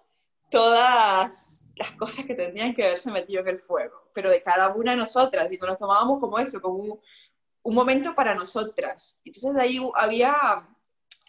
todas 0.52 1.64
las 1.76 1.92
cosas 1.92 2.26
que 2.26 2.35
tendrían 2.35 2.75
que 2.75 2.85
haberse 2.85 3.11
metido 3.11 3.40
en 3.40 3.49
el 3.49 3.59
fuego, 3.59 4.11
pero 4.12 4.30
de 4.30 4.42
cada 4.42 4.68
una 4.75 4.92
de 4.92 4.99
nosotras, 4.99 5.50
y 5.50 5.56
nos 5.56 5.78
tomábamos 5.78 6.21
como 6.21 6.38
eso, 6.38 6.61
como 6.61 7.00
un, 7.64 7.75
momento 7.75 8.14
para 8.14 8.35
nosotras. 8.35 9.23
Entonces 9.25 9.56
ahí 9.56 9.80
había, 9.94 10.35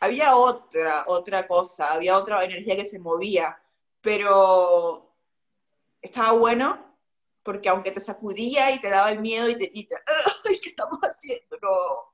había 0.02 0.36
otra, 0.36 1.06
otra 1.08 1.48
cosa, 1.48 1.94
había 1.94 2.18
otra 2.18 2.44
energía 2.44 2.76
que 2.76 2.86
se 2.86 3.00
movía, 3.00 3.58
pero 4.02 5.16
estaba 6.02 6.34
bueno 6.34 6.94
porque 7.44 7.70
aunque 7.70 7.92
te 7.92 8.02
sacudía 8.02 8.72
y 8.72 8.80
te 8.80 8.90
daba 8.90 9.12
el 9.12 9.20
miedo 9.20 9.50
y 9.50 9.58
te, 9.58 9.72
y 9.74 9.88
¡ay, 10.46 10.60
qué 10.60 10.70
estamos 10.70 11.00
haciendo! 11.02 11.58
No. 11.62 12.12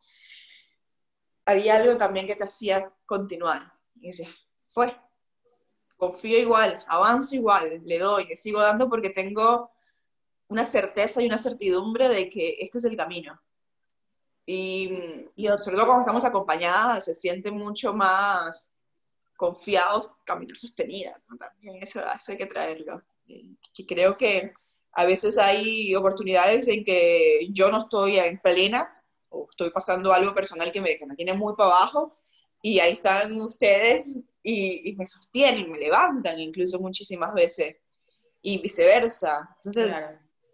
Había 1.46 1.78
algo 1.78 1.98
también 1.98 2.28
que 2.28 2.36
te 2.36 2.44
hacía 2.44 2.94
continuar. 3.06 3.72
Y 3.96 4.08
decía, 4.08 4.30
fue, 4.66 4.96
confío 6.00 6.40
igual, 6.40 6.80
avanzo 6.88 7.36
igual, 7.36 7.82
le 7.86 8.00
doy, 8.00 8.26
le 8.26 8.38
sigo 8.38 8.62
dando 8.62 8.90
porque 8.90 9.10
tengo 9.10 9.70
una 10.48 10.66
certeza 10.66 11.22
y 11.22 11.26
una 11.26 11.38
certidumbre 11.38 12.08
de 12.08 12.30
que 12.30 12.56
este 12.62 12.78
es 12.78 12.86
el 12.86 12.96
camino. 12.96 13.40
Y, 14.46 15.28
y 15.36 15.48
sobre 15.48 15.76
todo 15.76 15.86
cuando 15.86 16.00
estamos 16.00 16.24
acompañadas, 16.24 17.04
se 17.04 17.14
siente 17.14 17.52
mucho 17.52 17.94
más 17.94 18.72
confiados, 19.36 20.12
caminar 20.24 20.58
sostenida. 20.58 21.22
También 21.38 21.84
eso, 21.84 22.02
hay 22.28 22.38
que 22.38 22.46
traerlo. 22.46 23.02
Y 23.28 23.58
creo 23.86 24.18
que 24.18 24.54
a 24.94 25.06
veces 25.06 25.38
hay 25.38 25.94
oportunidades 25.96 26.68
en 26.70 26.86
que 26.86 27.50
yo 27.52 27.70
no 27.70 27.80
estoy 27.80 28.20
en 28.20 28.40
plena 28.40 29.04
o 29.28 29.48
estoy 29.52 29.70
pasando 29.70 30.14
algo 30.14 30.34
personal 30.34 30.72
que 30.72 30.82
me, 30.82 30.98
que 30.98 31.06
me 31.06 31.16
tiene 31.16 31.34
muy 31.34 31.56
para 31.56 31.70
abajo 31.70 32.18
y 32.62 32.80
ahí 32.80 32.94
están 32.94 33.40
ustedes 33.42 34.22
y, 34.44 34.96
me 34.96 35.06
sostienen, 35.06 35.72
me 35.72 35.80
levantan 35.80 36.40
incluso 36.40 36.80
muchísimas 36.80 37.34
veces 37.34 37.78
y 38.42 38.62
viceversa. 38.62 39.50
Entonces, 39.56 39.96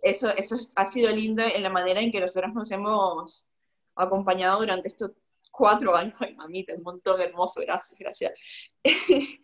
eso, 0.01 0.29
eso 0.35 0.57
ha 0.75 0.87
sido 0.87 1.11
lindo 1.11 1.43
en 1.43 1.63
la 1.63 1.69
manera 1.69 2.01
en 2.01 2.11
que 2.11 2.19
nosotros 2.19 2.53
nos 2.53 2.71
hemos 2.71 3.49
acompañado 3.95 4.59
durante 4.59 4.87
estos 4.87 5.11
cuatro 5.51 5.95
años. 5.95 6.15
Ay, 6.19 6.35
mamita, 6.35 6.73
un 6.73 6.83
montón 6.83 7.21
hermoso, 7.21 7.61
gracias, 7.61 7.99
gracias. 7.99 8.33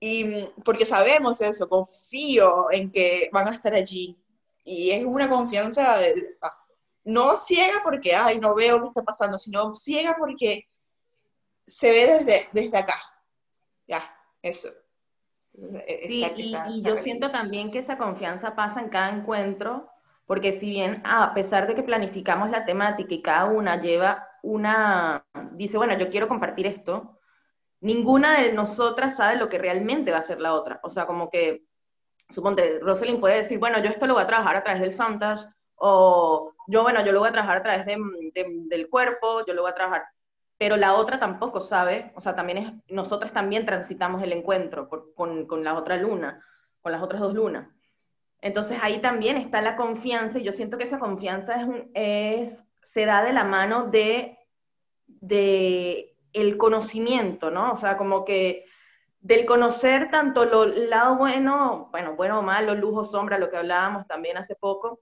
y 0.00 0.24
porque 0.64 0.86
sabemos 0.86 1.40
eso, 1.40 1.68
confío 1.68 2.70
en 2.70 2.90
que 2.90 3.28
van 3.32 3.48
a 3.48 3.54
estar 3.54 3.74
allí. 3.74 4.16
Y 4.64 4.90
es 4.90 5.04
una 5.04 5.28
confianza, 5.28 5.96
ah, 6.42 6.64
no 7.04 7.38
ciega 7.38 7.80
porque, 7.82 8.14
ay, 8.14 8.38
no 8.38 8.54
veo 8.54 8.82
qué 8.82 8.88
está 8.88 9.02
pasando, 9.02 9.38
sino 9.38 9.74
ciega 9.74 10.14
porque 10.18 10.68
se 11.66 11.90
ve 11.90 12.06
desde, 12.06 12.48
desde 12.52 12.78
acá 12.78 12.98
ya, 13.88 14.00
eso. 14.42 14.68
Sí, 15.54 16.24
y, 16.36 16.82
yo 16.82 16.96
siento 16.98 17.32
también 17.32 17.72
que 17.72 17.80
esa 17.80 17.98
confianza 17.98 18.54
pasa 18.54 18.80
en 18.80 18.90
cada 18.90 19.10
encuentro 19.10 19.90
porque 20.28 20.60
si 20.60 20.68
bien 20.68 21.00
a 21.04 21.32
pesar 21.32 21.66
de 21.66 21.74
que 21.74 21.82
planificamos 21.82 22.50
la 22.50 22.66
temática 22.66 23.14
y 23.14 23.22
cada 23.22 23.46
una 23.46 23.80
lleva 23.80 24.28
una, 24.42 25.24
dice, 25.52 25.78
bueno, 25.78 25.98
yo 25.98 26.10
quiero 26.10 26.28
compartir 26.28 26.66
esto, 26.66 27.18
ninguna 27.80 28.42
de 28.42 28.52
nosotras 28.52 29.16
sabe 29.16 29.36
lo 29.38 29.48
que 29.48 29.56
realmente 29.56 30.12
va 30.12 30.18
a 30.18 30.22
ser 30.22 30.38
la 30.38 30.52
otra. 30.52 30.80
O 30.82 30.90
sea, 30.90 31.06
como 31.06 31.30
que, 31.30 31.64
suponte, 32.28 32.78
Rosalind 32.80 33.20
puede 33.20 33.42
decir, 33.42 33.58
bueno, 33.58 33.82
yo 33.82 33.88
esto 33.88 34.06
lo 34.06 34.14
voy 34.14 34.22
a 34.22 34.26
trabajar 34.26 34.56
a 34.56 34.62
través 34.62 34.82
del 34.82 34.92
Santas, 34.92 35.48
o 35.76 36.52
yo, 36.66 36.82
bueno, 36.82 37.02
yo 37.06 37.12
lo 37.12 37.20
voy 37.20 37.30
a 37.30 37.32
trabajar 37.32 37.56
a 37.58 37.62
través 37.62 37.86
del 37.86 38.90
cuerpo, 38.90 39.46
yo 39.46 39.54
lo 39.54 39.62
voy 39.62 39.70
a 39.70 39.74
trabajar, 39.74 40.04
pero 40.58 40.76
la 40.76 40.94
otra 40.94 41.20
tampoco 41.20 41.60
sabe, 41.60 42.12
o 42.16 42.20
sea, 42.20 42.34
también 42.34 42.58
es, 42.58 42.72
nosotras 42.92 43.32
también 43.32 43.64
transitamos 43.64 44.22
el 44.22 44.32
encuentro 44.32 44.88
con, 44.88 45.46
con 45.46 45.64
la 45.64 45.74
otra 45.74 45.96
luna, 45.96 46.44
con 46.82 46.92
las 46.92 47.02
otras 47.02 47.20
dos 47.20 47.32
lunas. 47.32 47.68
Entonces 48.40 48.78
ahí 48.82 49.00
también 49.00 49.36
está 49.36 49.62
la 49.62 49.76
confianza 49.76 50.38
y 50.38 50.44
yo 50.44 50.52
siento 50.52 50.78
que 50.78 50.84
esa 50.84 50.98
confianza 50.98 51.66
es, 51.94 52.64
se 52.82 53.04
da 53.04 53.22
de 53.22 53.32
la 53.32 53.44
mano 53.44 53.86
de, 53.86 54.38
de 55.06 56.16
el 56.32 56.56
conocimiento, 56.56 57.50
¿no? 57.50 57.72
O 57.72 57.76
sea, 57.78 57.96
como 57.96 58.24
que 58.24 58.64
del 59.20 59.44
conocer 59.46 60.10
tanto 60.10 60.44
lo 60.44 60.66
lado 60.66 61.16
bueno, 61.16 61.88
bueno, 61.90 62.14
bueno 62.14 62.38
o 62.38 62.42
malo, 62.42 62.74
lujo, 62.74 63.04
sombra, 63.04 63.38
lo 63.38 63.50
que 63.50 63.56
hablábamos 63.56 64.06
también 64.06 64.36
hace 64.36 64.54
poco, 64.54 65.00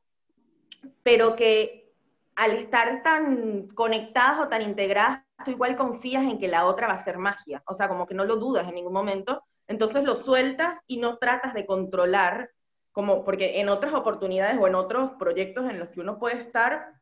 pero 1.03 1.37
que 1.37 1.93
al 2.35 2.53
estar 2.53 3.03
tan 3.03 3.69
conectadas 3.69 4.41
o 4.41 4.49
tan 4.49 4.63
integradas, 4.63 5.26
tú 5.45 5.51
igual 5.51 5.77
confías 5.77 6.25
en 6.25 6.39
que 6.39 6.49
la 6.49 6.67
otra 6.67 6.87
va 6.87 6.95
a 6.95 7.05
ser 7.05 7.19
magia, 7.19 7.63
o 7.67 7.75
sea, 7.75 7.89
como 7.89 8.07
que 8.07 8.15
no 8.15 8.25
lo 8.25 8.37
dudas 8.37 8.67
en 8.69 8.75
ningún 8.75 8.93
momento, 8.93 9.43
entonces 9.69 10.05
lo 10.05 10.17
sueltas 10.17 10.79
y 10.87 10.99
no 10.99 11.19
tratas 11.19 11.55
de 11.55 11.67
controlar, 11.67 12.51
como 12.93 13.25
porque 13.25 13.61
en 13.61 13.69
otras 13.69 13.93
oportunidades 13.95 14.59
o 14.59 14.67
en 14.67 14.75
otros 14.75 15.13
proyectos 15.19 15.69
en 15.69 15.79
los 15.79 15.91
que 15.91 16.01
uno 16.01 16.19
puede 16.19 16.41
estar, 16.41 16.95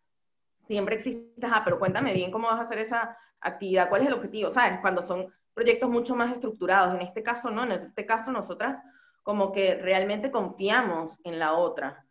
siempre 0.67 0.97
existe, 0.97 1.47
ah, 1.47 1.63
pero 1.65 1.79
cuéntame 1.79 2.13
bien 2.13 2.31
cómo 2.31 2.49
vas 2.49 2.61
a 2.61 2.65
hacer 2.65 2.79
esa 2.79 3.17
actividad, 3.41 3.89
cuál 3.89 4.03
es 4.03 4.09
el 4.09 4.15
objetivo, 4.15 4.51
¿sabes? 4.51 4.81
Cuando 4.81 5.03
son 5.03 5.33
proyectos 5.53 5.89
mucho 5.89 6.17
más 6.17 6.33
estructurados, 6.33 6.95
en 6.95 7.03
este 7.03 7.23
caso 7.23 7.51
no, 7.51 7.63
en 7.65 7.73
este 7.73 8.07
caso 8.07 8.33
nosotras 8.33 8.83
como 9.23 9.53
que 9.53 9.77
realmente 9.77 10.31
confiamos 10.31 11.19
en 11.25 11.39
la 11.39 11.55
otra. 11.55 12.05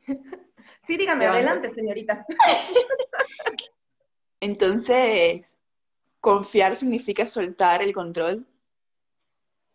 sí, 0.86 0.96
dígame, 0.96 1.26
adelante, 1.26 1.72
señorita. 1.74 2.24
Entonces, 4.40 5.58
¿confiar 6.20 6.76
significa 6.76 7.26
soltar 7.26 7.82
el 7.82 7.92
control? 7.92 8.46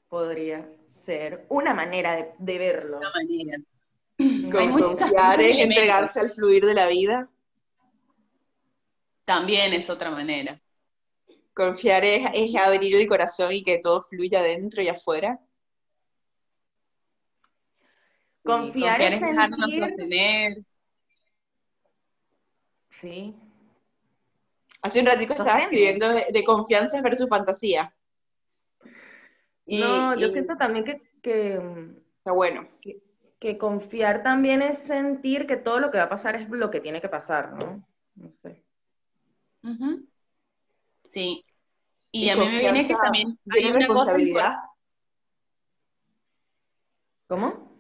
Podría 0.07 0.69
ser 0.93 1.45
una 1.49 1.73
manera 1.73 2.33
de, 2.37 2.57
verlo. 2.57 2.97
Una 2.97 3.11
manera. 3.11 3.57
confiar 4.77 5.41
es 5.41 5.57
entregarse 5.57 6.19
al 6.19 6.31
fluir 6.31 6.65
de 6.65 6.73
la 6.73 6.87
vida. 6.87 7.29
También 9.25 9.73
es 9.73 9.89
otra 9.89 10.11
manera. 10.11 10.61
Confiar 11.53 12.03
es, 12.05 12.55
abrir 12.55 12.95
el 12.95 13.07
corazón 13.07 13.53
y 13.53 13.63
que 13.63 13.79
todo 13.79 14.01
fluya 14.03 14.41
dentro 14.41 14.81
y 14.81 14.87
afuera. 14.87 15.39
Confiar, 18.43 19.01
es, 19.01 19.21
dejarnos 19.21 19.75
sostener. 19.75 20.63
Sí. 23.01 23.35
Hace 24.83 24.99
un 24.99 25.05
ratito 25.05 25.33
estaba 25.33 25.59
escribiendo 25.61 26.09
de, 26.09 26.43
confianza 26.43 27.01
versus 27.01 27.29
fantasía. 27.29 27.95
no, 29.65 30.15
yo 30.15 30.27
siento 30.27 30.57
también 30.57 30.83
que, 31.23 31.57
está 32.17 32.33
bueno. 32.33 32.67
Que, 33.39 33.57
confiar 33.57 34.23
también 34.23 34.61
es 34.61 34.79
sentir 34.79 35.47
que 35.47 35.55
todo 35.57 35.79
lo 35.79 35.89
que 35.89 35.97
va 35.97 36.05
a 36.05 36.09
pasar 36.09 36.35
es 36.35 36.49
lo 36.49 36.69
que 36.69 36.81
tiene 36.81 37.01
que 37.01 37.09
pasar, 37.09 37.53
¿no? 37.53 37.85
No 38.15 38.31
sé. 38.41 38.61
Sí. 41.05 41.43
Y, 42.11 42.29
a 42.29 42.35
mí 42.35 42.45
me 42.45 42.59
viene 42.59 42.87
que 42.87 42.95
también 42.95 43.39
hay 43.49 43.65
una 43.65 43.79
responsabilidad. 43.79 44.53
¿Cómo? 47.27 47.71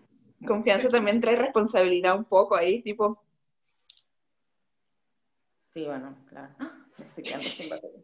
Confianza 0.47 0.89
también 0.89 1.19
trae 1.19 1.35
responsabilidad 1.35 2.17
un 2.17 2.25
poco 2.25 2.55
ahí, 2.55 2.81
tipo. 2.81 3.21
Sí, 5.73 5.85
bueno, 5.85 6.15
claro. 6.29 6.82
Estoy 6.97 7.23
quedando 7.23 7.49
sin 7.49 7.69
batería. 7.69 8.03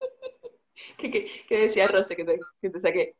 ¿Qué, 0.98 1.58
decía 1.58 1.86
Rosa 1.86 2.14
que 2.14 2.24
te, 2.24 2.38
que 2.60 2.70
te 2.70 2.80
saqué? 2.80 3.14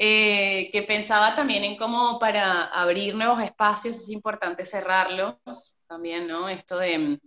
Eh, 0.00 0.70
que 0.70 0.82
pensaba 0.82 1.34
también 1.34 1.64
en 1.64 1.76
cómo 1.76 2.20
para 2.20 2.66
abrir 2.66 3.14
nuevos 3.14 3.42
espacios 3.42 4.00
es 4.00 4.10
importante 4.10 4.64
cerrarlos 4.64 5.76
también, 5.88 6.28
¿no? 6.28 6.48
Esto 6.48 6.78
de, 6.78 7.20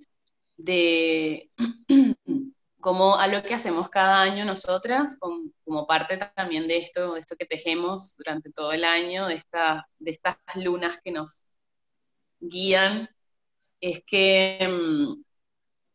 de 0.56 1.52
como 2.82 3.16
a 3.16 3.28
lo 3.28 3.44
que 3.44 3.54
hacemos 3.54 3.90
cada 3.90 4.22
año 4.22 4.44
nosotras, 4.44 5.18
como, 5.20 5.88
parte 5.88 6.18
también 6.36 6.68
de 6.68 6.78
esto, 6.80 7.14
de 7.14 7.22
esto 7.22 7.36
que 7.38 7.46
tejemos 7.46 8.18
durante 8.18 8.52
todo 8.52 8.74
el 8.74 8.84
año, 8.84 9.28
de, 9.28 9.36
esta, 9.36 9.88
de 10.00 10.12
estas 10.12 10.36
lunas 10.56 10.98
que 11.04 11.12
nos 11.12 11.46
guían, 12.40 13.10
es 13.80 14.04
que 14.06 14.68
mm, 14.68 15.24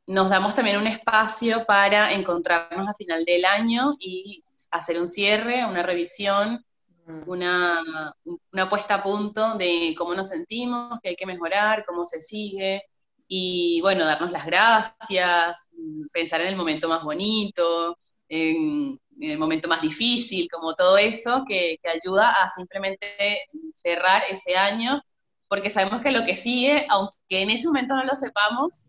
nos 0.06 0.28
damos 0.30 0.54
también 0.54 0.78
un 0.78 0.86
espacio 0.86 1.64
para 1.66 2.12
encontrarnos 2.12 2.88
a 2.88 2.94
final 2.94 3.24
del 3.24 3.44
año 3.44 3.96
y 3.98 4.44
hacer 4.70 5.00
un 5.00 5.06
cierre, 5.06 5.64
una 5.64 5.82
revisión, 5.82 6.64
mm. 7.06 7.28
una, 7.28 8.14
una 8.52 8.68
puesta 8.68 8.96
a 8.96 9.02
punto 9.02 9.56
de 9.56 9.94
cómo 9.98 10.14
nos 10.14 10.28
sentimos, 10.28 10.98
qué 11.02 11.10
hay 11.10 11.16
que 11.16 11.26
mejorar, 11.26 11.84
cómo 11.84 12.04
se 12.04 12.22
sigue, 12.22 12.84
y 13.28 13.80
bueno, 13.80 14.04
darnos 14.04 14.30
las 14.30 14.46
gracias, 14.46 15.68
pensar 16.12 16.40
en 16.40 16.48
el 16.48 16.56
momento 16.56 16.88
más 16.88 17.02
bonito, 17.02 17.98
en, 18.28 19.00
el 19.20 19.38
momento 19.38 19.68
más 19.68 19.80
difícil, 19.80 20.48
como 20.50 20.74
todo 20.74 20.98
eso 20.98 21.44
que, 21.48 21.78
que, 21.82 21.88
ayuda 21.88 22.30
a 22.32 22.48
simplemente 22.50 23.40
cerrar 23.72 24.22
ese 24.28 24.56
año, 24.56 25.02
porque 25.48 25.70
sabemos 25.70 26.02
que 26.02 26.10
lo 26.10 26.24
que 26.24 26.36
sigue, 26.36 26.86
aunque 26.88 27.14
en 27.42 27.50
ese 27.50 27.66
momento 27.66 27.94
no 27.94 28.04
lo 28.04 28.14
sepamos, 28.14 28.86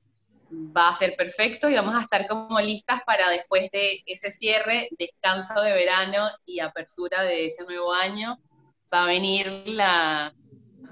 va 0.51 0.89
a 0.89 0.93
ser 0.93 1.15
perfecto 1.15 1.69
y 1.69 1.75
vamos 1.75 1.95
a 1.95 2.01
estar 2.01 2.27
como 2.27 2.59
listas 2.59 3.01
para 3.05 3.29
después 3.29 3.69
de 3.71 4.03
ese 4.05 4.31
cierre, 4.31 4.89
descanso 4.97 5.61
de 5.61 5.73
verano 5.73 6.29
y 6.45 6.59
apertura 6.59 7.23
de 7.23 7.47
ese 7.47 7.63
nuevo 7.65 7.93
año, 7.93 8.39
va 8.93 9.03
a 9.03 9.07
venir 9.07 9.47
la, 9.67 10.33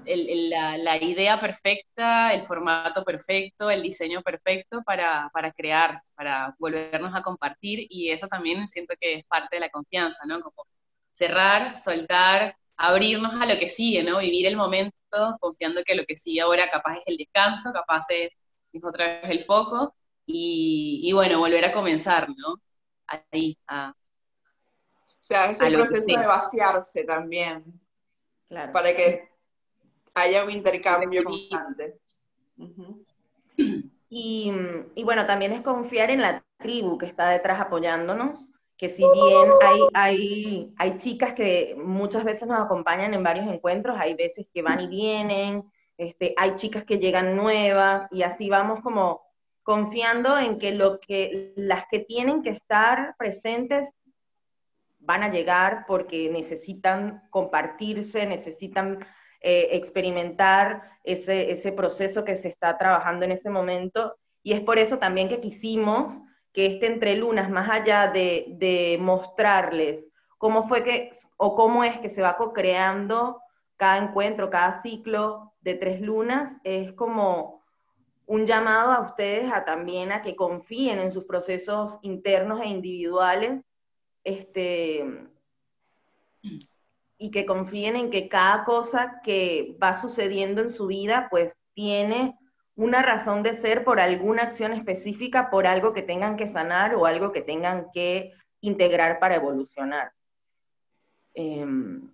la, 0.06 0.96
idea 1.02 1.40
perfecta, 1.40 2.32
el 2.32 2.42
formato 2.42 3.04
perfecto, 3.04 3.70
el 3.70 3.82
diseño 3.82 4.22
perfecto 4.22 4.82
para, 4.84 5.30
crear, 5.56 6.02
para 6.14 6.54
volvernos 6.58 7.14
a 7.14 7.22
compartir 7.22 7.86
y 7.90 8.10
eso 8.10 8.28
también 8.28 8.68
siento 8.68 8.94
que 9.00 9.14
es 9.14 9.24
parte 9.24 9.56
de 9.56 9.60
la 9.60 9.70
confianza, 9.70 10.24
¿no? 10.26 10.40
Como 10.40 10.66
cerrar, 11.10 11.78
soltar, 11.78 12.56
abrirnos 12.76 13.34
a 13.40 13.46
lo 13.46 13.58
que 13.58 13.68
sigue, 13.68 14.02
¿no? 14.02 14.18
Vivir 14.18 14.46
el 14.46 14.56
momento 14.56 14.92
confiando 15.40 15.82
que 15.84 15.94
lo 15.94 16.04
que 16.04 16.16
sigue 16.16 16.42
ahora 16.42 16.70
capaz 16.70 16.98
es 16.98 17.02
el 17.06 17.16
descanso, 17.16 17.72
capaz 17.72 18.06
es, 18.10 18.30
otra 18.82 19.20
vez 19.20 19.30
el 19.30 19.40
foco 19.40 19.94
y, 20.26 21.10
bueno, 21.12 21.38
volver 21.38 21.64
a 21.64 21.72
comenzar, 21.72 22.28
¿no? 22.28 22.60
Ahí, 23.06 23.56
a, 23.68 23.90
o 23.90 25.28
sea, 25.28 25.50
ese 25.50 25.70
proceso 25.70 26.18
de 26.18 26.26
vaciarse 26.26 27.04
también. 27.04 27.64
Claro. 28.48 28.72
Para 28.72 28.94
que 28.94 29.28
haya 30.14 30.44
un 30.44 30.50
intercambio 30.50 31.24
constante. 31.24 31.98
y, 34.08 34.52
bueno, 35.04 35.26
también 35.26 35.52
es 35.52 35.62
confiar 35.62 36.10
en 36.10 36.22
la 36.22 36.44
tribu 36.58 36.98
que 36.98 37.06
está 37.06 37.30
detrás 37.30 37.60
apoyándonos, 37.60 38.38
que 38.76 38.88
si 38.88 39.02
bien 39.02 39.50
hay, 39.62 39.80
hay, 39.94 40.74
hay 40.76 40.98
chicas 40.98 41.34
que 41.34 41.74
muchas 41.76 42.24
veces 42.24 42.46
nos 42.46 42.60
acompañan 42.60 43.14
en 43.14 43.22
varios 43.22 43.46
encuentros, 43.46 43.96
hay 43.98 44.14
veces 44.14 44.46
que 44.52 44.62
van 44.62 44.80
y 44.80 44.86
vienen, 44.86 45.64
este, 45.98 46.34
hay 46.36 46.54
chicas 46.56 46.84
que 46.84 46.98
llegan 46.98 47.36
nuevas 47.36 48.08
y 48.10 48.22
así 48.22 48.48
vamos 48.48 48.80
como 48.82 49.26
confiando 49.62 50.38
en 50.38 50.58
que, 50.58 50.72
lo 50.72 51.00
que 51.00 51.52
las 51.56 51.84
que 51.90 52.00
tienen 52.00 52.42
que 52.42 52.50
estar 52.50 53.16
presentes 53.18 53.88
van 54.98 55.22
a 55.22 55.30
llegar 55.30 55.84
porque 55.86 56.30
necesitan 56.30 57.22
compartirse, 57.30 58.26
necesitan 58.26 59.04
eh, 59.40 59.68
experimentar 59.72 60.82
ese, 61.04 61.50
ese 61.50 61.72
proceso 61.72 62.24
que 62.24 62.36
se 62.36 62.48
está 62.48 62.76
trabajando 62.78 63.24
en 63.24 63.32
ese 63.32 63.50
momento. 63.50 64.16
Y 64.42 64.52
es 64.52 64.60
por 64.60 64.78
eso 64.78 64.98
también 64.98 65.28
que 65.28 65.40
quisimos 65.40 66.12
que 66.52 66.66
este 66.66 66.86
Entre 66.86 67.16
Lunas, 67.16 67.50
más 67.50 67.68
allá 67.68 68.08
de, 68.08 68.46
de 68.50 68.98
mostrarles 69.00 70.04
cómo 70.38 70.68
fue 70.68 70.84
que, 70.84 71.10
o 71.36 71.54
cómo 71.54 71.84
es 71.84 71.98
que 71.98 72.08
se 72.08 72.22
va 72.22 72.36
co-creando 72.36 73.40
cada 73.76 73.98
encuentro, 73.98 74.50
cada 74.50 74.80
ciclo 74.80 75.54
de 75.66 75.74
tres 75.74 76.00
lunas, 76.00 76.56
es 76.62 76.92
como 76.92 77.60
un 78.24 78.46
llamado 78.46 78.92
a 78.92 79.00
ustedes 79.00 79.50
a 79.52 79.64
también 79.64 80.12
a 80.12 80.22
que 80.22 80.36
confíen 80.36 81.00
en 81.00 81.10
sus 81.10 81.24
procesos 81.24 81.98
internos 82.02 82.60
e 82.60 82.68
individuales, 82.68 83.62
este, 84.22 85.04
y 87.18 87.30
que 87.32 87.44
confíen 87.44 87.96
en 87.96 88.10
que 88.10 88.28
cada 88.28 88.64
cosa 88.64 89.20
que 89.24 89.76
va 89.82 90.00
sucediendo 90.00 90.62
en 90.62 90.70
su 90.70 90.86
vida, 90.86 91.26
pues 91.30 91.56
tiene 91.74 92.38
una 92.76 93.02
razón 93.02 93.42
de 93.42 93.54
ser 93.54 93.82
por 93.84 93.98
alguna 93.98 94.42
acción 94.42 94.72
específica, 94.72 95.50
por 95.50 95.66
algo 95.66 95.92
que 95.92 96.02
tengan 96.02 96.36
que 96.36 96.46
sanar 96.46 96.94
o 96.94 97.06
algo 97.06 97.32
que 97.32 97.42
tengan 97.42 97.88
que 97.92 98.32
integrar 98.60 99.18
para 99.18 99.34
evolucionar. 99.34 100.12
Em, 101.34 102.08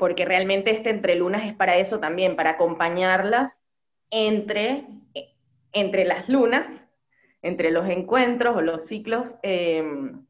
porque 0.00 0.24
realmente 0.24 0.70
este 0.70 0.88
entre 0.88 1.14
lunas 1.14 1.44
es 1.44 1.54
para 1.54 1.76
eso 1.76 2.00
también, 2.00 2.34
para 2.34 2.52
acompañarlas 2.52 3.60
entre, 4.10 4.86
entre 5.72 6.06
las 6.06 6.26
lunas, 6.26 6.66
entre 7.42 7.70
los 7.70 7.86
encuentros 7.86 8.56
o 8.56 8.62
los 8.62 8.86
ciclos, 8.86 9.34
em, 9.42 10.24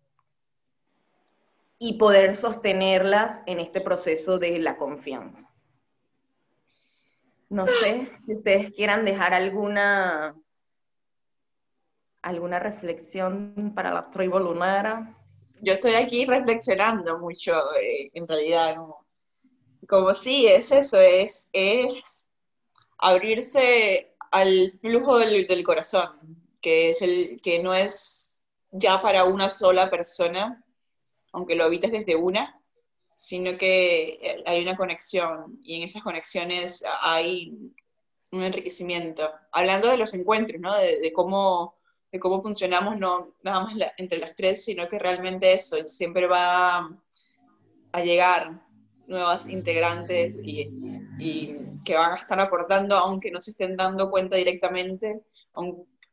y 1.78 1.98
poder 1.98 2.34
sostenerlas 2.34 3.44
en 3.46 3.60
este 3.60 3.80
proceso 3.80 4.40
de 4.40 4.58
la 4.58 4.76
confianza. 4.76 5.48
No 7.48 7.68
sé 7.68 8.10
si 8.26 8.34
ustedes 8.34 8.72
quieran 8.74 9.04
dejar 9.04 9.34
alguna, 9.34 10.34
alguna 12.22 12.58
reflexión 12.58 13.72
para 13.72 13.94
la 13.94 14.10
tribu 14.10 14.40
lunara. 14.40 15.16
Yo 15.62 15.74
estoy 15.74 15.94
aquí 15.94 16.26
reflexionando 16.26 17.20
mucho, 17.20 17.52
eh, 17.80 18.10
en 18.14 18.26
realidad, 18.26 18.74
como, 19.90 20.14
sí, 20.14 20.46
es 20.46 20.70
eso, 20.70 21.00
es, 21.00 21.50
es 21.52 22.32
abrirse 22.98 24.14
al 24.30 24.70
flujo 24.70 25.18
del, 25.18 25.46
del 25.48 25.64
corazón, 25.64 26.08
que, 26.62 26.90
es 26.90 27.02
el, 27.02 27.40
que 27.42 27.58
no 27.58 27.74
es 27.74 28.46
ya 28.70 29.02
para 29.02 29.24
una 29.24 29.48
sola 29.48 29.90
persona, 29.90 30.64
aunque 31.32 31.56
lo 31.56 31.64
habites 31.64 31.90
desde 31.90 32.14
una, 32.14 32.62
sino 33.16 33.58
que 33.58 34.18
eh, 34.22 34.42
hay 34.46 34.62
una 34.62 34.76
conexión 34.76 35.58
y 35.62 35.76
en 35.76 35.82
esas 35.82 36.02
conexiones 36.02 36.84
hay 37.02 37.52
un 38.30 38.42
enriquecimiento. 38.42 39.28
Hablando 39.52 39.90
de 39.90 39.98
los 39.98 40.14
encuentros, 40.14 40.60
¿no? 40.60 40.72
de, 40.74 41.12
cómo, 41.12 41.74
de 42.12 42.20
cómo 42.20 42.40
funcionamos, 42.40 42.96
no 42.96 43.34
nada 43.42 43.64
más 43.64 43.74
entre 43.96 44.18
las 44.18 44.36
tres, 44.36 44.64
sino 44.64 44.88
que 44.88 44.98
realmente 44.98 45.52
eso, 45.52 45.84
siempre 45.84 46.28
va 46.28 46.88
a 47.92 48.04
llegar 48.04 48.69
nuevas 49.10 49.48
integrantes 49.48 50.36
y, 50.42 50.70
que 51.84 51.96
van 51.96 52.12
a 52.12 52.14
estar 52.14 52.38
aportando, 52.40 52.94
aunque 52.94 53.30
no 53.30 53.40
se 53.40 53.50
estén 53.50 53.76
dando 53.76 54.10
cuenta 54.10 54.36
directamente, 54.36 55.22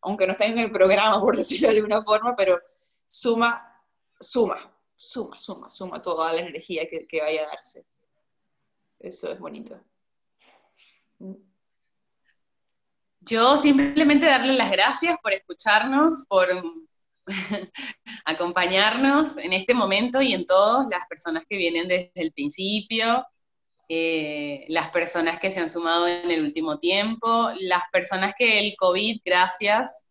aunque 0.02 0.26
no 0.26 0.34
estén 0.34 0.54
en 0.54 0.66
el 0.66 0.72
programa, 0.72 1.20
por 1.22 1.38
decirlo 1.38 1.70
de 1.70 1.78
alguna 1.78 2.04
forma, 2.04 2.36
pero 2.36 2.60
suma, 3.06 3.82
suma, 4.20 4.74
suma, 4.96 5.38
suma, 5.38 5.70
suma 5.70 6.02
toda 6.02 6.34
la 6.34 6.42
energía 6.42 6.88
que, 6.90 7.22
vaya 7.22 7.44
a 7.44 7.48
darse. 7.48 7.86
Eso 9.00 9.32
es 9.32 9.40
bonito. 9.40 9.80
Yo 13.22 13.58
simplemente 13.58 14.26
darle 14.26 14.54
las 14.54 14.72
gracias 14.72 15.18
por 15.22 15.34
escucharnos, 15.34 16.26
por 16.28 16.48
acompañarnos 18.26 19.38
en 19.38 19.54
este 19.54 19.74
momento 19.74 20.22
y 20.22 20.34
en 20.34 20.46
todas 20.46 20.88
las 20.90 21.08
personas 21.08 21.44
que 21.50 21.58
vienen 21.58 21.88
desde 21.88 22.12
el 22.16 22.32
principio, 22.32 23.26
eh, 23.90 24.66
las 24.68 24.90
personas 24.90 25.40
que 25.40 25.52
se 25.52 25.62
han 25.62 25.70
sumado 25.70 26.08
en 26.08 26.30
el 26.30 26.44
último 26.44 26.78
tiempo, 26.80 27.52
las 27.60 27.84
personas 27.92 28.34
que 28.38 28.60
el 28.60 28.76
COVID, 28.78 29.22
gracias, 29.24 30.08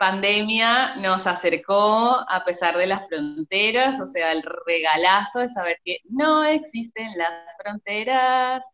pandemia 0.00 0.96
nos 0.96 1.26
acercó 1.26 2.24
a 2.26 2.42
pesar 2.46 2.78
de 2.78 2.86
las 2.86 3.06
fronteras, 3.06 4.00
o 4.00 4.06
sea, 4.06 4.32
el 4.32 4.42
regalazo 4.66 5.40
de 5.40 5.48
saber 5.48 5.76
que 5.84 5.98
no 6.08 6.42
existen 6.42 7.18
las 7.18 7.54
fronteras 7.62 8.66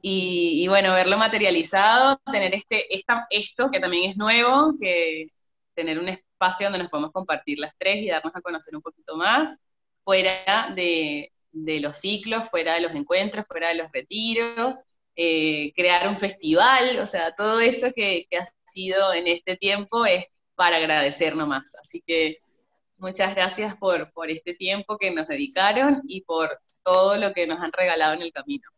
y, 0.00 0.66
bueno, 0.68 0.94
verlo 0.94 1.18
materializado, 1.18 2.18
tener 2.32 2.54
este, 2.54 2.86
esto 3.30 3.70
que 3.70 3.80
también 3.80 4.10
es 4.10 4.16
nuevo, 4.16 4.72
que 4.80 5.26
tener 5.74 5.98
un 5.98 6.08
espacio 6.42 6.66
donde 6.66 6.80
nos 6.80 6.90
podemos 6.90 7.12
compartir 7.12 7.58
las 7.58 7.74
tres 7.78 7.98
y 7.98 8.08
darnos 8.08 8.34
a 8.34 8.40
conocer 8.40 8.74
un 8.74 8.82
poquito 8.82 9.16
más, 9.16 9.58
fuera 10.04 10.72
de, 10.74 11.30
los 11.52 11.96
ciclos, 11.98 12.48
fuera 12.50 12.74
de 12.74 12.80
los 12.80 12.94
encuentros, 12.94 13.46
fuera 13.46 13.68
de 13.68 13.76
los 13.76 13.92
retiros, 13.92 14.82
eh, 15.14 15.72
crear 15.76 16.08
un 16.08 16.16
festival, 16.16 16.98
o 16.98 17.06
sea, 17.06 17.34
todo 17.36 17.60
eso 17.60 17.92
que, 17.94 18.26
que 18.28 18.38
ha 18.38 18.48
sido 18.64 19.12
en 19.12 19.28
este 19.28 19.56
tiempo 19.56 20.04
es 20.04 20.24
para 20.56 20.78
agradecer 20.78 21.36
nomás. 21.36 21.76
Así 21.80 22.02
que 22.04 22.38
muchas 22.98 23.34
gracias 23.34 23.76
por, 23.76 24.12
por 24.12 24.30
este 24.30 24.54
tiempo 24.54 24.98
que 24.98 25.10
nos 25.12 25.28
dedicaron 25.28 26.02
y 26.08 26.22
por 26.22 26.58
todo 26.82 27.16
lo 27.18 27.32
que 27.32 27.46
nos 27.46 27.60
han 27.60 27.72
regalado 27.72 28.14
en 28.14 28.22
el 28.22 28.32
camino. 28.32 28.68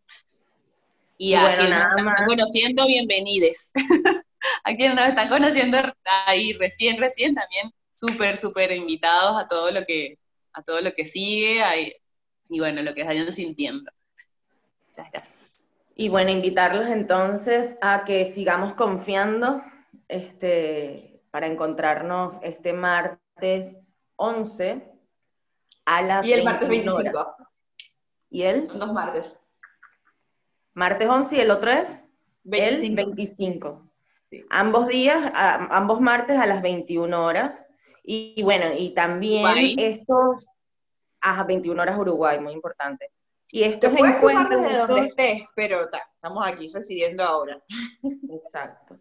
Y, 1.17 1.35
a 1.35 1.57
quienes 1.57 1.79
nos 1.79 2.13
están 2.13 2.27
conociendo, 2.27 2.87
bienvenides. 2.87 3.71
a 4.65 4.75
quienes 4.75 4.95
nos 4.95 5.09
están 5.09 5.29
conociendo 5.29 5.79
ahí 6.27 6.53
recién, 6.55 6.99
recién, 6.99 7.35
también 7.35 7.71
súper, 7.91 8.37
súper 8.37 8.73
invitados 8.73 9.37
a 9.37 9.47
todo 9.47 9.71
lo 9.71 9.85
que, 9.85 10.19
a 10.53 10.63
todo 10.63 10.81
lo 10.81 10.93
que 10.93 11.07
sigue 11.07 11.63
y 12.49 12.61
bueno, 12.61 12.83
lo 12.83 12.95
que 12.95 13.05
vayan 13.05 13.33
sintiendo. 13.33 13.91
Muchas 14.89 15.11
gracias. 15.11 15.61
Y 15.97 16.09
bueno, 16.09 16.31
invitarlos 16.31 16.89
entonces 16.89 17.77
a 17.81 18.05
que 18.05 18.33
sigamos 18.33 18.75
confiando, 18.75 19.63
este, 20.09 21.23
para 21.31 21.47
encontrarnos 21.47 22.35
este 22.43 22.73
martes 22.73 23.77
11 24.17 24.91
a 25.85 26.03
las 26.03 26.27
Y 26.27 26.33
el 26.33 26.45
martes 26.45 26.69
25. 26.69 27.37
¿Y 28.31 28.43
él? 28.43 28.69
Son 28.69 28.81
dos 28.81 28.93
martes. 28.93 29.41
Martes 30.73 31.09
11 31.09 31.37
y 31.37 31.41
el 31.41 31.51
otro 31.51 31.71
es 31.71 31.89
25. 32.43 33.01
el 33.01 33.07
25. 33.15 33.94
Ambos 34.51 34.89
días, 34.89 35.33
ambos 35.35 36.01
martes 36.01 36.39
a 36.39 36.47
las 36.47 36.63
21 36.63 37.25
horas. 37.25 37.67
Y, 38.03 38.43
bueno, 38.43 38.67
y 38.77 38.95
también 38.95 39.47
estos 39.79 40.47
a 41.21 41.43
21 41.43 41.81
horas 41.81 41.99
Uruguay, 41.99 42.39
muy 42.39 42.53
importante. 42.53 43.11
Y 43.49 43.63
estos 43.63 43.93
Te 43.93 43.97
puedes 43.97 44.17
encuentros 44.17 44.49
desde 44.63 44.79
donde 44.79 45.01
estés, 45.07 45.43
pero 45.55 45.79
estamos 46.15 46.47
aquí 46.47 46.71
residiendo 46.73 47.23
ahora. 47.23 47.63
Exacto. 48.31 48.99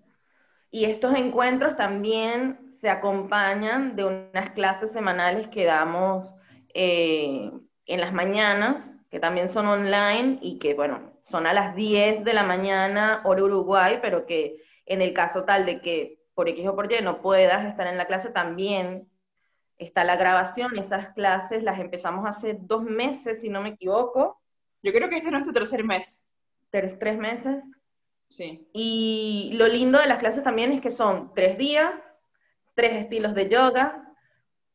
Y 0.69 0.85
estos 0.85 1.15
encuentros 1.15 1.75
también 1.75 2.77
se 2.79 2.89
acompañan 2.89 3.95
de 3.95 4.05
unas 4.05 4.51
clases 4.51 4.91
semanales 4.91 5.47
que 5.49 5.65
damos 5.65 6.29
eh, 6.73 7.51
en 7.85 7.99
las 7.99 8.13
mañanas, 8.13 8.91
que 9.09 9.19
también 9.19 9.49
son 9.49 9.67
online 9.67 10.39
y 10.41 10.59
que, 10.59 10.73
bueno, 10.73 11.13
son 11.23 11.47
a 11.47 11.53
las 11.53 11.75
10 11.75 12.23
de 12.23 12.33
la 12.33 12.43
mañana, 12.43 13.21
hora 13.23 13.43
Uruguay, 13.43 13.99
pero 14.01 14.25
que 14.25 14.57
en 14.85 15.01
el 15.01 15.13
caso 15.13 15.43
tal 15.43 15.65
de 15.65 15.81
que 15.81 16.19
por 16.33 16.49
X 16.49 16.67
o 16.67 16.75
por 16.75 16.91
Y 16.91 17.01
no 17.01 17.21
puedas 17.21 17.65
estar 17.65 17.87
en 17.87 17.97
la 17.97 18.05
clase, 18.05 18.29
también 18.29 19.07
está 19.77 20.03
la 20.03 20.15
grabación. 20.15 20.77
Esas 20.77 21.13
clases 21.13 21.63
las 21.63 21.79
empezamos 21.79 22.25
hace 22.27 22.57
dos 22.59 22.83
meses, 22.83 23.41
si 23.41 23.49
no 23.49 23.61
me 23.61 23.69
equivoco. 23.69 24.41
Yo 24.81 24.91
creo 24.91 25.09
que 25.09 25.17
este 25.17 25.27
es 25.27 25.31
nuestro 25.31 25.53
tercer 25.53 25.83
mes. 25.83 26.27
Tres, 26.69 26.97
tres 26.97 27.17
meses. 27.17 27.63
Y 28.73 29.51
lo 29.53 29.67
lindo 29.67 29.99
de 29.99 30.07
las 30.07 30.17
clases 30.17 30.43
también 30.43 30.71
es 30.71 30.81
que 30.81 30.89
son 30.89 31.33
tres 31.35 31.57
días, 31.57 31.93
tres 32.73 32.93
estilos 32.93 33.35
de 33.35 33.47
yoga 33.47 34.11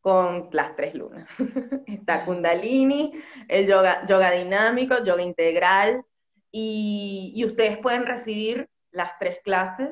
con 0.00 0.48
las 0.52 0.76
tres 0.76 0.94
lunas. 0.94 1.28
Está 1.86 2.24
Kundalini, 2.24 3.12
el 3.48 3.66
yoga, 3.66 4.06
yoga 4.06 4.30
dinámico, 4.30 5.02
yoga 5.02 5.22
integral, 5.22 6.04
y, 6.50 7.44
ustedes 7.46 7.78
pueden 7.78 8.06
recibir 8.06 8.68
las 8.90 9.18
tres 9.18 9.38
clases. 9.42 9.90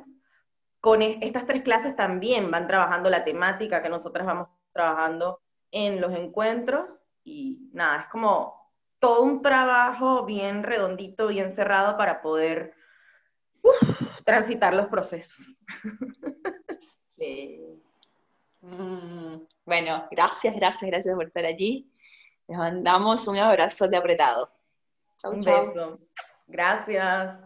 Con 0.81 1.03
estas 1.03 1.47
tres 1.47 1.63
clases 1.63 1.97
también 1.97 2.51
van 2.51 2.67
trabajando 2.67 3.11
la 3.11 3.25
temática 3.25 3.83
que 3.83 3.89
nosotras 3.89 4.27
vamos 4.27 4.49
trabajando 4.73 5.41
en 5.71 6.01
los 6.01 6.15
encuentros, 6.15 6.89
y 7.25 7.71
nada, 7.73 8.03
es 8.03 8.07
como 8.07 8.73
todo 8.99 9.23
un 9.23 9.43
trabajo 9.43 10.25
bien 10.25 10.63
redondito, 10.63 11.27
bien 11.27 11.53
cerrado 11.53 11.97
para 11.97 12.23
poder 12.23 12.75
transitar 14.25 14.75
los 14.75 14.87
procesos. 14.87 15.45
Sí. 17.17 17.63
Mm, 18.61 19.37
bueno, 19.65 20.07
gracias, 20.11 20.55
gracias, 20.55 20.91
gracias 20.91 21.15
por 21.15 21.25
estar 21.25 21.47
allí. 21.47 21.91
Les 22.47 22.59
mandamos 22.59 23.27
un 23.27 23.39
abrazo 23.39 23.89
de 23.89 23.97
apretado. 23.97 24.51
un 25.25 25.41
beso. 25.41 25.99
Gracias. 26.47 27.46